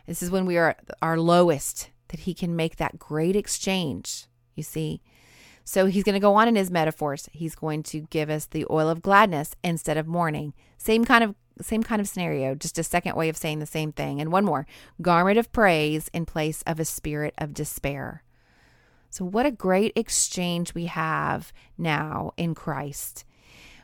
This 0.07 0.23
is 0.23 0.31
when 0.31 0.47
we 0.47 0.57
are 0.57 0.77
our 1.03 1.19
lowest, 1.19 1.91
that 2.09 2.21
he 2.21 2.33
can 2.33 2.57
make 2.57 2.77
that 2.77 2.99
great 2.99 3.37
exchange. 3.37 4.27
You 4.55 4.63
see, 4.63 5.03
so 5.69 5.87
he's 5.87 6.05
going 6.05 6.15
to 6.15 6.21
go 6.21 6.37
on 6.37 6.47
in 6.47 6.55
his 6.55 6.71
metaphors. 6.71 7.29
He's 7.33 7.57
going 7.57 7.83
to 7.85 8.03
give 8.03 8.31
us 8.31 8.47
the 8.47 8.65
oil 8.71 8.89
of 8.89 9.03
gladness 9.03 9.57
instead 9.65 9.97
of 9.97 10.07
mourning. 10.07 10.55
Same 10.79 11.05
kind 11.05 11.25
of 11.25 11.35
same 11.61 11.83
kind 11.83 12.01
of 12.01 12.09
scenario, 12.09 12.55
just 12.55 12.79
a 12.79 12.85
second 12.85 13.17
way 13.17 13.29
of 13.29 13.37
saying 13.37 13.59
the 13.59 13.67
same 13.67 13.91
thing. 13.91 14.21
And 14.21 14.31
one 14.31 14.45
more, 14.45 14.67
garment 15.03 15.39
of 15.39 15.53
praise 15.53 16.09
in 16.13 16.25
place 16.25 16.63
of 16.67 16.79
a 16.79 16.85
spirit 16.85 17.35
of 17.39 17.55
despair. 17.55 18.23
So 19.11 19.25
what 19.25 19.47
a 19.47 19.51
great 19.51 19.93
exchange 19.97 20.75
we 20.75 20.85
have 20.87 21.53
now 21.77 22.33
in 22.37 22.55
Christ. 22.55 23.25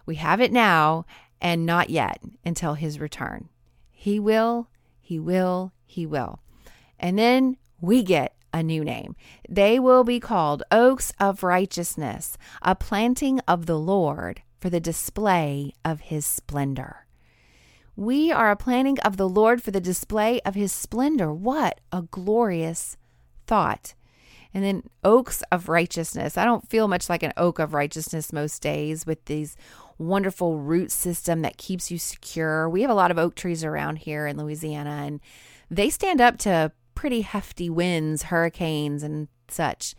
We 0.05 0.17
have 0.17 0.41
it 0.41 0.53
now 0.53 1.07
and 1.41 1.67
not 1.67 1.91
yet 1.91 2.21
until 2.45 2.75
his 2.75 3.01
return. 3.01 3.49
He 3.91 4.21
will, 4.21 4.69
he 5.01 5.19
will, 5.19 5.73
he 5.87 6.07
will. 6.07 6.41
And 7.01 7.19
then 7.19 7.57
we 7.81 8.03
get 8.03 8.37
a 8.53 8.63
new 8.63 8.85
name. 8.85 9.17
They 9.49 9.79
will 9.79 10.05
be 10.05 10.21
called 10.21 10.63
oaks 10.71 11.13
of 11.19 11.43
righteousness, 11.43 12.37
a 12.63 12.75
planting 12.75 13.41
of 13.49 13.67
the 13.67 13.79
Lord 13.79 14.43
for 14.61 14.71
the 14.71 14.81
display 14.81 15.73
of 15.85 16.01
his 16.01 16.25
splendor. 16.25 17.07
We 17.97 18.33
are 18.33 18.51
a 18.51 18.57
planting 18.57 18.99
of 19.01 19.17
the 19.17 19.29
Lord 19.29 19.63
for 19.63 19.71
the 19.71 19.81
display 19.81 20.41
of 20.47 20.55
his 20.55 20.73
splendor. 20.73 21.33
What 21.33 21.81
a 21.91 22.03
glorious 22.03 22.97
thought. 23.47 23.95
And 24.55 24.63
then 24.63 24.85
oaks 25.03 25.43
of 25.51 25.69
righteousness. 25.69 26.37
I 26.37 26.45
don't 26.45 26.69
feel 26.69 26.89
much 26.89 27.09
like 27.09 27.23
an 27.23 27.33
oak 27.37 27.59
of 27.59 27.75
righteousness 27.75 28.33
most 28.33 28.61
days 28.63 29.07
with 29.07 29.25
these 29.25 29.57
wonderful 29.99 30.59
root 30.59 30.91
system 30.91 31.43
that 31.43 31.57
keeps 31.57 31.91
you 31.91 31.99
secure. 31.99 32.69
We 32.69 32.83
have 32.83 32.91
a 32.91 32.95
lot 32.95 33.11
of 33.11 33.19
oak 33.19 33.35
trees 33.35 33.65
around 33.65 33.97
here 33.97 34.27
in 34.27 34.37
Louisiana 34.37 35.05
and 35.07 35.21
they 35.71 35.89
stand 35.89 36.21
up 36.21 36.39
to 36.39 36.71
pretty 37.03 37.23
hefty 37.23 37.69
winds, 37.69 38.23
hurricanes, 38.23 39.03
and 39.03 39.27
such. 39.49 39.97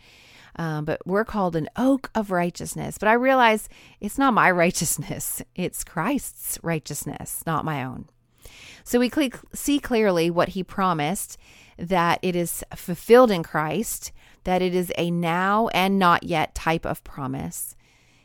Um, 0.55 0.85
but 0.85 1.05
we're 1.05 1.25
called 1.25 1.53
an 1.53 1.67
oak 1.75 2.09
of 2.15 2.31
righteousness. 2.31 2.97
But 2.97 3.09
I 3.09 3.13
realize 3.13 3.67
it's 3.99 4.17
not 4.17 4.33
my 4.33 4.49
righteousness, 4.63 5.41
it's 5.53 5.83
Christ's 5.83 6.57
righteousness, 6.63 7.43
not 7.45 7.65
my 7.65 7.83
own. 7.83 8.07
So 8.85 8.99
we 8.99 9.09
cl- 9.09 9.31
see 9.53 9.79
clearly 9.79 10.29
what 10.29 10.49
he 10.49 10.63
promised 10.63 11.37
that 11.77 12.19
it 12.21 12.37
is 12.37 12.63
fulfilled 12.73 13.31
in 13.31 13.43
Christ, 13.43 14.13
that 14.45 14.61
it 14.61 14.73
is 14.73 14.89
a 14.97 15.11
now 15.11 15.67
and 15.73 15.99
not 15.99 16.23
yet 16.23 16.55
type 16.55 16.85
of 16.85 17.03
promise. 17.03 17.75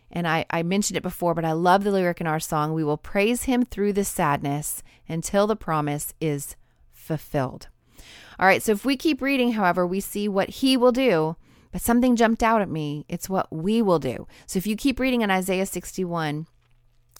And 0.08 0.28
I, 0.28 0.46
I 0.50 0.62
mentioned 0.62 0.96
it 0.96 1.02
before, 1.02 1.34
but 1.34 1.44
I 1.44 1.50
love 1.50 1.82
the 1.82 1.90
lyric 1.90 2.20
in 2.20 2.28
our 2.28 2.38
song. 2.38 2.74
We 2.74 2.84
will 2.84 2.96
praise 2.96 3.42
him 3.42 3.64
through 3.64 3.94
the 3.94 4.04
sadness 4.04 4.84
until 5.08 5.48
the 5.48 5.56
promise 5.56 6.14
is 6.20 6.54
fulfilled. 6.92 7.66
All 8.38 8.46
right, 8.46 8.62
so 8.62 8.72
if 8.72 8.84
we 8.84 8.96
keep 8.96 9.20
reading, 9.20 9.52
however, 9.52 9.86
we 9.86 10.00
see 10.00 10.28
what 10.28 10.48
he 10.48 10.76
will 10.76 10.92
do, 10.92 11.36
but 11.72 11.82
something 11.82 12.16
jumped 12.16 12.42
out 12.42 12.62
at 12.62 12.68
me. 12.68 13.04
It's 13.08 13.28
what 13.28 13.52
we 13.52 13.82
will 13.82 13.98
do. 13.98 14.26
So 14.46 14.58
if 14.58 14.66
you 14.66 14.76
keep 14.76 15.00
reading 15.00 15.22
in 15.22 15.30
Isaiah 15.30 15.66
61, 15.66 16.46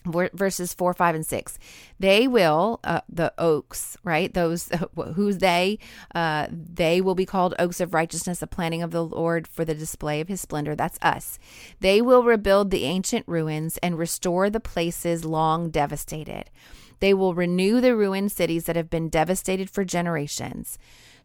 verses 0.04 0.72
4 0.74 0.94
5 0.94 1.14
and 1.16 1.26
6 1.26 1.58
they 1.98 2.28
will 2.28 2.80
uh, 2.84 3.00
the 3.08 3.32
oaks 3.36 3.96
right? 4.04 4.32
Those 4.32 4.70
who's 5.14 5.38
they? 5.38 5.78
Uh, 6.14 6.46
they 6.50 7.00
will 7.00 7.14
be 7.14 7.26
called 7.26 7.54
oaks 7.58 7.80
of 7.80 7.94
righteousness 7.94 8.40
a 8.40 8.46
planting 8.46 8.82
of 8.82 8.90
the 8.90 9.04
lord 9.04 9.46
for 9.46 9.64
the 9.64 9.74
display 9.74 10.20
of 10.20 10.28
his 10.28 10.40
splendor. 10.40 10.74
That's 10.74 10.98
us. 11.02 11.38
They 11.80 12.00
will 12.00 12.22
rebuild 12.22 12.70
the 12.70 12.84
ancient 12.84 13.26
ruins 13.26 13.76
and 13.78 13.98
restore 13.98 14.48
the 14.50 14.60
places 14.60 15.24
long 15.24 15.70
devastated 15.70 16.50
they 17.00 17.14
will 17.14 17.34
renew 17.34 17.80
the 17.80 17.96
ruined 17.96 18.32
cities 18.32 18.64
that 18.64 18.76
have 18.76 18.90
been 18.90 19.08
devastated 19.08 19.70
for 19.70 19.84
generations 19.84 20.78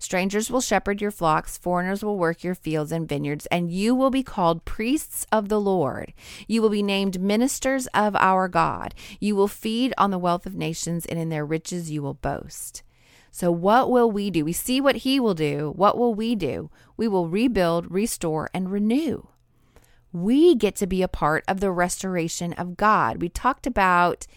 Strangers 0.03 0.51
will 0.51 0.59
shepherd 0.59 0.99
your 0.99 1.11
flocks, 1.11 1.57
foreigners 1.57 2.03
will 2.03 2.17
work 2.17 2.43
your 2.43 2.55
fields 2.55 2.91
and 2.91 3.07
vineyards, 3.07 3.45
and 3.45 3.71
you 3.71 3.95
will 3.95 4.09
be 4.09 4.21
called 4.21 4.65
priests 4.65 5.25
of 5.31 5.47
the 5.47 5.61
Lord. 5.61 6.11
You 6.45 6.61
will 6.61 6.69
be 6.69 6.83
named 6.83 7.21
ministers 7.21 7.87
of 7.93 8.13
our 8.17 8.49
God. 8.49 8.93
You 9.21 9.37
will 9.37 9.47
feed 9.47 9.93
on 9.97 10.11
the 10.11 10.19
wealth 10.19 10.45
of 10.45 10.55
nations, 10.55 11.05
and 11.05 11.17
in 11.17 11.29
their 11.29 11.45
riches 11.45 11.89
you 11.89 12.03
will 12.03 12.15
boast. 12.15 12.83
So, 13.31 13.49
what 13.49 13.89
will 13.89 14.11
we 14.11 14.29
do? 14.29 14.43
We 14.43 14.51
see 14.51 14.81
what 14.81 14.97
he 14.97 15.21
will 15.21 15.35
do. 15.35 15.71
What 15.77 15.97
will 15.97 16.13
we 16.13 16.35
do? 16.35 16.69
We 16.97 17.07
will 17.07 17.29
rebuild, 17.29 17.89
restore, 17.89 18.49
and 18.53 18.69
renew. 18.69 19.27
We 20.11 20.53
get 20.53 20.75
to 20.75 20.85
be 20.85 21.01
a 21.01 21.07
part 21.07 21.45
of 21.47 21.61
the 21.61 21.71
restoration 21.71 22.51
of 22.51 22.75
God. 22.75 23.21
We 23.21 23.29
talked 23.29 23.65
about 23.65 24.27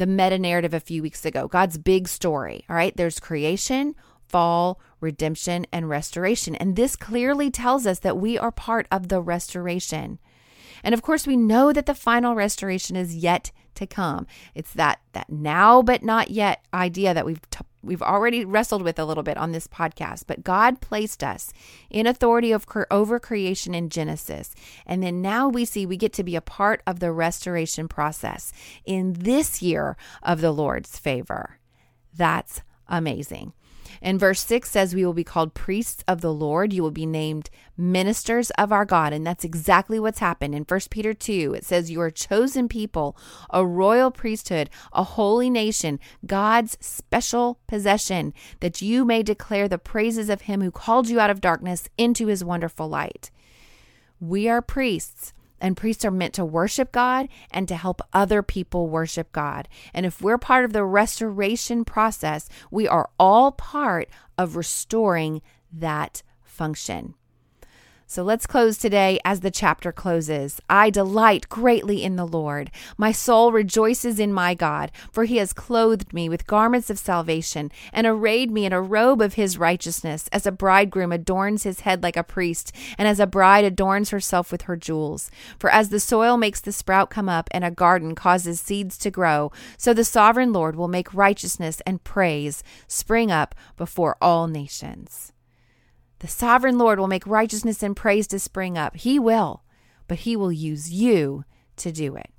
the 0.00 0.06
meta 0.06 0.38
narrative 0.38 0.72
a 0.72 0.80
few 0.80 1.02
weeks 1.02 1.26
ago, 1.26 1.46
God's 1.46 1.76
big 1.76 2.08
story. 2.08 2.64
All 2.68 2.74
right, 2.74 2.96
there's 2.96 3.20
creation, 3.20 3.94
fall, 4.26 4.80
redemption, 4.98 5.66
and 5.72 5.90
restoration. 5.90 6.54
And 6.56 6.74
this 6.74 6.96
clearly 6.96 7.50
tells 7.50 7.86
us 7.86 7.98
that 7.98 8.16
we 8.16 8.38
are 8.38 8.50
part 8.50 8.88
of 8.90 9.08
the 9.08 9.20
restoration. 9.20 10.18
And 10.82 10.94
of 10.94 11.02
course, 11.02 11.26
we 11.26 11.36
know 11.36 11.70
that 11.74 11.84
the 11.84 11.94
final 11.94 12.34
restoration 12.34 12.96
is 12.96 13.14
yet 13.14 13.52
to 13.74 13.86
come. 13.86 14.26
It's 14.54 14.72
that 14.72 15.00
that 15.12 15.30
now 15.30 15.82
but 15.82 16.02
not 16.02 16.30
yet 16.30 16.64
idea 16.72 17.12
that 17.12 17.26
we've 17.26 17.49
we've 17.82 18.02
already 18.02 18.44
wrestled 18.44 18.82
with 18.82 18.98
a 18.98 19.04
little 19.04 19.22
bit 19.22 19.36
on 19.36 19.52
this 19.52 19.66
podcast. 19.66 20.24
But 20.26 20.44
God 20.44 20.80
placed 20.80 21.22
us 21.22 21.52
in 21.88 22.06
authority 22.06 22.52
of 22.52 22.66
over 22.90 23.18
creation 23.18 23.74
in 23.74 23.88
Genesis, 23.88 24.54
and 24.86 25.02
then 25.02 25.22
now 25.22 25.48
we 25.48 25.64
see 25.64 25.86
we 25.86 25.96
get 25.96 26.12
to 26.14 26.24
be 26.24 26.36
a 26.36 26.40
part 26.40 26.82
of 26.86 27.00
the 27.00 27.12
restoration 27.12 27.88
process 27.88 28.52
in 28.84 29.14
this 29.14 29.62
year 29.62 29.96
of 30.22 30.40
the 30.40 30.52
Lord's 30.52 30.98
favor. 30.98 31.58
That's 32.16 32.62
amazing. 32.88 33.52
And 34.02 34.20
verse 34.20 34.40
6 34.40 34.70
says, 34.70 34.94
We 34.94 35.04
will 35.04 35.12
be 35.12 35.24
called 35.24 35.54
priests 35.54 36.04
of 36.06 36.20
the 36.20 36.32
Lord. 36.32 36.72
You 36.72 36.82
will 36.82 36.90
be 36.90 37.06
named 37.06 37.50
ministers 37.76 38.50
of 38.50 38.72
our 38.72 38.84
God. 38.84 39.12
And 39.12 39.26
that's 39.26 39.44
exactly 39.44 39.98
what's 39.98 40.18
happened. 40.18 40.54
In 40.54 40.64
1 40.64 40.80
Peter 40.90 41.14
2, 41.14 41.54
it 41.54 41.64
says, 41.64 41.90
You 41.90 42.00
are 42.00 42.10
chosen 42.10 42.68
people, 42.68 43.16
a 43.50 43.64
royal 43.64 44.10
priesthood, 44.10 44.70
a 44.92 45.02
holy 45.02 45.50
nation, 45.50 45.98
God's 46.26 46.76
special 46.80 47.58
possession, 47.66 48.34
that 48.60 48.82
you 48.82 49.04
may 49.04 49.22
declare 49.22 49.68
the 49.68 49.78
praises 49.78 50.28
of 50.28 50.42
him 50.42 50.60
who 50.60 50.70
called 50.70 51.08
you 51.08 51.20
out 51.20 51.30
of 51.30 51.40
darkness 51.40 51.88
into 51.96 52.26
his 52.26 52.44
wonderful 52.44 52.88
light. 52.88 53.30
We 54.20 54.48
are 54.48 54.62
priests. 54.62 55.32
And 55.60 55.76
priests 55.76 56.04
are 56.04 56.10
meant 56.10 56.34
to 56.34 56.44
worship 56.44 56.92
God 56.92 57.28
and 57.50 57.68
to 57.68 57.76
help 57.76 58.00
other 58.12 58.42
people 58.42 58.88
worship 58.88 59.32
God. 59.32 59.68
And 59.92 60.06
if 60.06 60.22
we're 60.22 60.38
part 60.38 60.64
of 60.64 60.72
the 60.72 60.84
restoration 60.84 61.84
process, 61.84 62.48
we 62.70 62.88
are 62.88 63.10
all 63.18 63.52
part 63.52 64.08
of 64.38 64.56
restoring 64.56 65.42
that 65.72 66.22
function. 66.42 67.14
So 68.10 68.24
let's 68.24 68.44
close 68.44 68.76
today 68.76 69.20
as 69.24 69.38
the 69.38 69.52
chapter 69.52 69.92
closes. 69.92 70.60
I 70.68 70.90
delight 70.90 71.48
greatly 71.48 72.02
in 72.02 72.16
the 72.16 72.26
Lord. 72.26 72.72
My 72.98 73.12
soul 73.12 73.52
rejoices 73.52 74.18
in 74.18 74.32
my 74.32 74.52
God, 74.52 74.90
for 75.12 75.26
he 75.26 75.36
has 75.36 75.52
clothed 75.52 76.12
me 76.12 76.28
with 76.28 76.48
garments 76.48 76.90
of 76.90 76.98
salvation 76.98 77.70
and 77.92 78.08
arrayed 78.08 78.50
me 78.50 78.64
in 78.64 78.72
a 78.72 78.82
robe 78.82 79.22
of 79.22 79.34
his 79.34 79.58
righteousness, 79.58 80.28
as 80.32 80.44
a 80.44 80.50
bridegroom 80.50 81.12
adorns 81.12 81.62
his 81.62 81.82
head 81.82 82.02
like 82.02 82.16
a 82.16 82.24
priest, 82.24 82.72
and 82.98 83.06
as 83.06 83.20
a 83.20 83.28
bride 83.28 83.64
adorns 83.64 84.10
herself 84.10 84.50
with 84.50 84.62
her 84.62 84.76
jewels. 84.76 85.30
For 85.60 85.70
as 85.70 85.90
the 85.90 86.00
soil 86.00 86.36
makes 86.36 86.60
the 86.60 86.72
sprout 86.72 87.10
come 87.10 87.28
up, 87.28 87.48
and 87.52 87.62
a 87.64 87.70
garden 87.70 88.16
causes 88.16 88.60
seeds 88.60 88.98
to 88.98 89.12
grow, 89.12 89.52
so 89.76 89.94
the 89.94 90.02
sovereign 90.02 90.52
Lord 90.52 90.74
will 90.74 90.88
make 90.88 91.14
righteousness 91.14 91.80
and 91.86 92.02
praise 92.02 92.64
spring 92.88 93.30
up 93.30 93.54
before 93.76 94.16
all 94.20 94.48
nations. 94.48 95.32
The 96.20 96.28
sovereign 96.28 96.78
Lord 96.78 96.98
will 96.98 97.08
make 97.08 97.26
righteousness 97.26 97.82
and 97.82 97.96
praise 97.96 98.26
to 98.28 98.38
spring 98.38 98.76
up. 98.78 98.94
He 98.94 99.18
will, 99.18 99.64
but 100.06 100.20
He 100.20 100.36
will 100.36 100.52
use 100.52 100.92
you 100.92 101.44
to 101.76 101.90
do 101.90 102.14
it. 102.14 102.30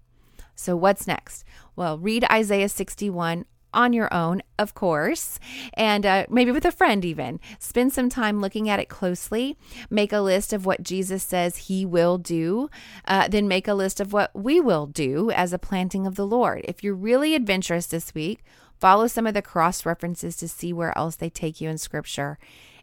So, 0.56 0.76
what's 0.76 1.08
next? 1.08 1.44
Well, 1.76 1.98
read 1.98 2.24
Isaiah 2.32 2.70
61 2.70 3.46
on 3.74 3.94
your 3.94 4.14
own, 4.14 4.44
of 4.60 4.76
course, 4.76 5.40
and 5.74 6.06
uh, 6.06 6.26
maybe 6.30 6.52
with 6.52 6.66
a 6.66 6.72
friend 6.72 7.04
even. 7.04 7.40
Spend 7.58 7.92
some 7.92 8.10
time 8.10 8.40
looking 8.40 8.70
at 8.70 8.80
it 8.80 8.90
closely. 8.90 9.58
Make 9.90 10.14
a 10.14 10.20
list 10.20 10.54
of 10.54 10.66
what 10.66 10.84
Jesus 10.84 11.24
says 11.24 11.58
he 11.58 11.84
will 11.84 12.20
do. 12.20 12.70
Uh, 13.06 13.28
then 13.30 13.48
make 13.48 13.68
a 13.68 13.74
list 13.74 14.00
of 14.00 14.14
what 14.14 14.30
we 14.36 14.60
will 14.60 14.86
do 14.86 15.32
as 15.32 15.54
a 15.54 15.60
planting 15.60 16.06
of 16.06 16.16
the 16.16 16.28
Lord. 16.28 16.64
If 16.66 16.84
you're 16.84 16.94
really 16.94 17.34
adventurous 17.34 17.88
this 17.88 18.14
week, 18.14 18.44
follow 18.80 19.08
some 19.08 19.26
of 19.26 19.34
the 19.34 19.42
cross 19.42 19.86
references 19.86 20.36
to 20.38 20.48
see 20.48 20.72
where 20.72 20.96
else 20.96 21.16
they 21.16 21.30
take 21.30 21.62
you 21.62 21.70
in 21.70 21.78
scripture 21.78 22.38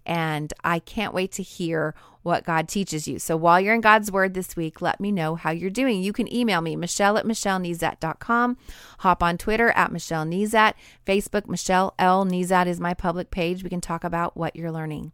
and 0.09 0.53
I 0.64 0.79
can't 0.79 1.14
wait 1.14 1.31
to 1.33 1.42
hear 1.42 1.94
what 2.23 2.44
God 2.44 2.68
teaches 2.68 3.07
you. 3.07 3.18
So 3.18 3.37
while 3.37 3.61
you're 3.61 3.75
in 3.75 3.81
God's 3.81 4.11
Word 4.11 4.35
this 4.35 4.57
week, 4.57 4.83
let 4.83 5.01
me 5.01 5.12
know 5.12 5.35
how 5.37 5.51
you're 5.51 5.71
doing. 5.71 6.03
You 6.03 6.12
can 6.12 6.33
email 6.35 6.61
me, 6.61 6.75
Michelle 6.75 7.16
at 7.16 7.25
MichelleNezat.com. 7.25 8.57
Hop 9.01 9.23
on 9.23 9.38
Twitter 9.38 9.71
at 9.71 9.92
Michelle 9.92 10.25
Nezat. 10.25 10.75
Facebook, 11.07 11.49
Michelle 11.49 11.94
L. 11.99 12.25
Nezat 12.25 12.66
is 12.66 12.81
my 12.81 12.94
public 12.94 13.31
page. 13.31 13.62
We 13.62 13.71
can 13.71 13.81
talk 13.81 14.03
about 14.03 14.37
what 14.37 14.57
you're 14.57 14.73
learning. 14.73 15.12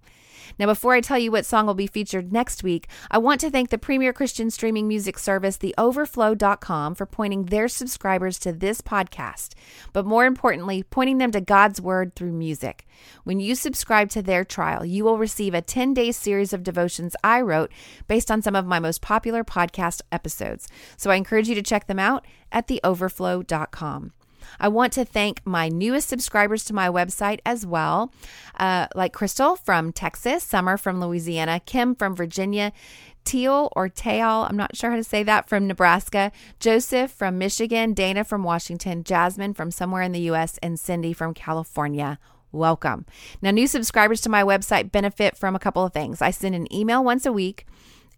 Now, 0.59 0.67
before 0.67 0.95
I 0.95 1.01
tell 1.01 1.19
you 1.19 1.31
what 1.31 1.47
song 1.47 1.67
will 1.67 1.75
be 1.75 1.87
featured 1.87 2.33
next 2.33 2.63
week, 2.63 2.89
I 3.11 3.19
want 3.19 3.41
to 3.41 3.51
thank 3.51 3.71
the 3.71 3.79
premier 3.79 4.13
Christian 4.13 4.51
streaming 4.51 4.89
music 4.89 5.19
service, 5.19 5.59
theoverflow.com, 5.59 6.95
for 6.95 7.07
pointing 7.07 7.45
their 7.45 7.69
subscribers 7.69 8.39
to 8.41 8.53
this 8.53 8.81
podcast, 8.81 9.55
but 9.93 10.07
more 10.07 10.27
importantly, 10.27 10.83
pointing 10.83 11.19
them 11.19 11.31
to 11.33 11.41
God's 11.41 11.81
Word 11.81 12.15
through 12.15 12.33
music. 12.33 12.87
When 13.25 13.41
you 13.41 13.55
subscribe 13.55 14.11
to 14.11 14.23
their 14.23 14.45
trial, 14.45 14.85
you 14.85 15.05
will 15.05 15.19
receive 15.19 15.55
a 15.55 15.63
10 15.63 15.95
day 15.95 16.13
series 16.13 16.53
of 16.53 16.63
devotions 16.63 17.17
I 17.23 17.41
wrote 17.41 17.73
based 18.09 18.31
on 18.31 18.43
some 18.43 18.57
of 18.57 18.67
my 18.67 18.79
most 18.79 19.01
popular 19.01 19.45
podcast 19.45 20.03
episodes. 20.13 20.69
So 20.97 21.11
I 21.11 21.17
encourage 21.17 21.49
you 21.49 21.55
to 21.55 21.63
check 21.63 21.87
them 21.87 21.99
out 21.99 22.27
at 22.53 22.69
theoverflow.com. 22.69 24.13
I 24.59 24.69
want 24.69 24.93
to 24.95 25.05
thank 25.05 25.45
my 25.47 25.69
newest 25.69 26.09
subscribers 26.09 26.65
to 26.65 26.75
my 26.75 26.89
website 26.89 27.41
as 27.45 27.67
well, 27.67 28.13
uh, 28.59 28.87
like 28.95 29.13
Crystal 29.13 29.57
from 29.57 29.93
Texas, 29.93 30.45
Summer 30.45 30.77
from 30.77 31.01
Louisiana, 31.01 31.61
Kim 31.61 31.95
from 31.95 32.15
Virginia, 32.15 32.73
Teal 33.25 33.73
or 33.75 33.89
Teal, 33.89 34.47
I'm 34.49 34.57
not 34.57 34.77
sure 34.77 34.91
how 34.91 34.97
to 34.97 35.05
say 35.05 35.23
that, 35.23 35.49
from 35.49 35.67
Nebraska, 35.67 36.31
Joseph 36.61 37.11
from 37.11 37.39
Michigan, 37.39 37.95
Dana 37.95 38.23
from 38.23 38.45
Washington, 38.45 39.03
Jasmine 39.03 39.55
from 39.55 39.71
somewhere 39.71 40.03
in 40.03 40.13
the 40.13 40.21
U.S., 40.21 40.59
and 40.63 40.79
Cindy 40.79 41.13
from 41.13 41.35
California. 41.35 42.19
Welcome. 42.53 43.05
Now, 43.43 43.51
new 43.51 43.67
subscribers 43.67 44.21
to 44.23 44.29
my 44.29 44.45
website 44.45 44.93
benefit 44.93 45.37
from 45.37 45.57
a 45.57 45.59
couple 45.59 45.85
of 45.85 45.93
things. 45.93 46.23
I 46.23 46.31
send 46.31 46.55
an 46.55 46.73
email 46.73 47.03
once 47.03 47.27
a 47.27 47.33
week 47.33 47.67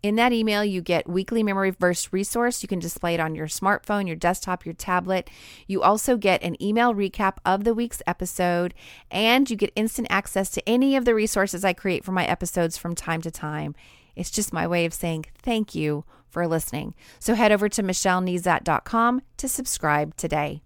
in 0.07 0.17
that 0.17 0.33
email, 0.33 0.65
you 0.65 0.81
get 0.81 1.09
weekly 1.09 1.43
memory 1.43 1.71
verse 1.71 2.13
resource. 2.13 2.63
You 2.63 2.69
can 2.69 2.79
display 2.79 3.15
it 3.15 3.21
on 3.21 3.35
your 3.35 3.47
smartphone, 3.47 4.07
your 4.07 4.17
desktop, 4.17 4.65
your 4.65 4.75
tablet. 4.75 5.29
You 5.67 5.83
also 5.83 6.17
get 6.17 6.43
an 6.43 6.61
email 6.63 6.95
recap 6.95 7.39
of 7.45 7.65
the 7.65 7.75
week's 7.75 8.03
episode, 8.07 8.75
and 9.11 9.51
you 9.51 9.57
get 9.57 9.73
instant 9.75 10.09
access 10.11 10.51
to 10.51 10.69
any 10.69 10.97
of 10.97 11.05
the 11.05 11.15
resources 11.15 11.65
I 11.65 11.73
create 11.73 12.05
for 12.05 12.13
my 12.13 12.25
episodes 12.27 12.77
from 12.77 12.95
time 12.95 13.21
to 13.23 13.31
time. 13.31 13.75
It's 14.15 14.31
just 14.31 14.53
my 14.53 14.67
way 14.67 14.85
of 14.87 14.95
saying 14.95 15.27
thank 15.43 15.75
you 15.75 16.05
for 16.29 16.47
listening. 16.47 16.95
So 17.19 17.35
head 17.35 17.53
over 17.53 17.69
to 17.69 17.83
michellenezat.com 17.83 19.23
to 19.37 19.49
subscribe 19.49 20.17
today. 20.17 20.63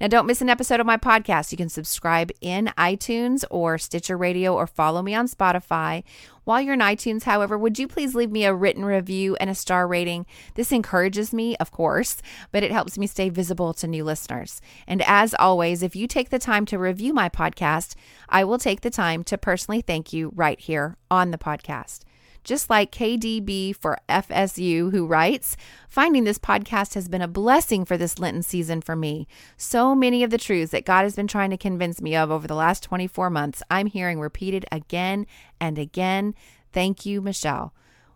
Now, 0.00 0.08
don't 0.08 0.26
miss 0.26 0.40
an 0.40 0.48
episode 0.48 0.80
of 0.80 0.86
my 0.86 0.96
podcast. 0.96 1.52
You 1.52 1.58
can 1.58 1.68
subscribe 1.68 2.30
in 2.40 2.70
iTunes 2.78 3.44
or 3.50 3.78
Stitcher 3.78 4.16
Radio 4.16 4.54
or 4.54 4.66
follow 4.66 5.02
me 5.02 5.14
on 5.14 5.28
Spotify. 5.28 6.02
While 6.44 6.60
you're 6.60 6.74
in 6.74 6.80
iTunes, 6.80 7.22
however, 7.22 7.56
would 7.56 7.78
you 7.78 7.88
please 7.88 8.14
leave 8.14 8.30
me 8.30 8.44
a 8.44 8.54
written 8.54 8.84
review 8.84 9.36
and 9.36 9.48
a 9.48 9.54
star 9.54 9.86
rating? 9.88 10.26
This 10.54 10.72
encourages 10.72 11.32
me, 11.32 11.56
of 11.56 11.70
course, 11.70 12.18
but 12.52 12.62
it 12.62 12.70
helps 12.72 12.98
me 12.98 13.06
stay 13.06 13.30
visible 13.30 13.72
to 13.74 13.86
new 13.86 14.04
listeners. 14.04 14.60
And 14.86 15.02
as 15.02 15.34
always, 15.34 15.82
if 15.82 15.96
you 15.96 16.06
take 16.06 16.30
the 16.30 16.38
time 16.38 16.66
to 16.66 16.78
review 16.78 17.14
my 17.14 17.28
podcast, 17.28 17.94
I 18.28 18.44
will 18.44 18.58
take 18.58 18.82
the 18.82 18.90
time 18.90 19.24
to 19.24 19.38
personally 19.38 19.80
thank 19.80 20.12
you 20.12 20.32
right 20.34 20.60
here 20.60 20.96
on 21.10 21.30
the 21.30 21.38
podcast 21.38 22.00
just 22.44 22.70
like 22.70 22.92
KDB 22.92 23.74
for 23.74 23.98
FSU, 24.08 24.90
who 24.90 25.06
writes, 25.06 25.56
Finding 25.88 26.24
this 26.24 26.38
podcast 26.38 26.94
has 26.94 27.08
been 27.08 27.22
a 27.22 27.28
blessing 27.28 27.84
for 27.84 27.96
this 27.96 28.18
Lenten 28.18 28.42
season 28.42 28.80
for 28.80 28.94
me. 28.94 29.26
So 29.56 29.94
many 29.94 30.22
of 30.22 30.30
the 30.30 30.38
truths 30.38 30.72
that 30.72 30.84
God 30.84 31.02
has 31.02 31.16
been 31.16 31.26
trying 31.26 31.50
to 31.50 31.56
convince 31.56 32.00
me 32.00 32.14
of 32.14 32.30
over 32.30 32.46
the 32.46 32.54
last 32.54 32.82
24 32.82 33.30
months, 33.30 33.62
I'm 33.70 33.86
hearing 33.86 34.20
repeated 34.20 34.66
again 34.70 35.26
and 35.60 35.78
again. 35.78 36.34
Thank 36.72 37.06
you, 37.06 37.20
Michelle. 37.20 37.72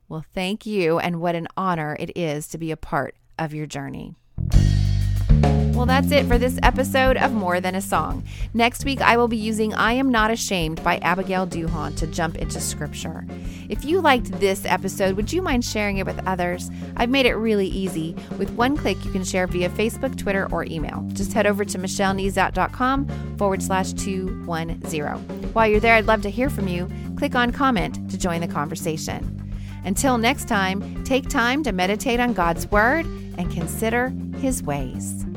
Well, 0.08 0.24
thank 0.34 0.64
you, 0.64 0.98
and 0.98 1.20
what 1.20 1.34
an 1.34 1.48
honor 1.56 1.96
it 1.98 2.16
is 2.16 2.48
to 2.48 2.58
be 2.58 2.70
a 2.70 2.76
part 2.76 3.16
of 3.38 3.52
your 3.52 3.66
journey. 3.66 4.14
Well, 5.78 5.86
that's 5.86 6.10
it 6.10 6.26
for 6.26 6.38
this 6.38 6.58
episode 6.64 7.16
of 7.16 7.32
More 7.32 7.60
Than 7.60 7.76
a 7.76 7.80
Song. 7.80 8.24
Next 8.52 8.84
week, 8.84 9.00
I 9.00 9.16
will 9.16 9.28
be 9.28 9.36
using 9.36 9.72
I 9.74 9.92
Am 9.92 10.10
Not 10.10 10.32
Ashamed 10.32 10.82
by 10.82 10.96
Abigail 10.96 11.46
Duhon 11.46 11.96
to 11.98 12.08
jump 12.08 12.34
into 12.34 12.60
scripture. 12.60 13.24
If 13.68 13.84
you 13.84 14.00
liked 14.00 14.32
this 14.40 14.64
episode, 14.64 15.14
would 15.14 15.32
you 15.32 15.40
mind 15.40 15.64
sharing 15.64 15.98
it 15.98 16.04
with 16.04 16.20
others? 16.26 16.68
I've 16.96 17.10
made 17.10 17.26
it 17.26 17.36
really 17.36 17.68
easy. 17.68 18.16
With 18.38 18.50
one 18.54 18.76
click, 18.76 19.04
you 19.04 19.12
can 19.12 19.22
share 19.22 19.46
via 19.46 19.68
Facebook, 19.68 20.18
Twitter, 20.18 20.48
or 20.50 20.64
email. 20.64 21.08
Just 21.12 21.32
head 21.32 21.46
over 21.46 21.64
to 21.66 21.78
michellenezat.com 21.78 23.36
forward 23.38 23.62
slash 23.62 23.92
210. 23.92 25.52
While 25.52 25.68
you're 25.68 25.78
there, 25.78 25.94
I'd 25.94 26.06
love 26.06 26.22
to 26.22 26.30
hear 26.30 26.50
from 26.50 26.66
you. 26.66 26.90
Click 27.16 27.36
on 27.36 27.52
comment 27.52 28.10
to 28.10 28.18
join 28.18 28.40
the 28.40 28.48
conversation. 28.48 29.48
Until 29.84 30.18
next 30.18 30.48
time, 30.48 31.04
take 31.04 31.28
time 31.28 31.62
to 31.62 31.70
meditate 31.70 32.18
on 32.18 32.32
God's 32.32 32.68
Word 32.68 33.06
and 33.38 33.48
consider 33.52 34.12
His 34.40 34.60
ways. 34.64 35.27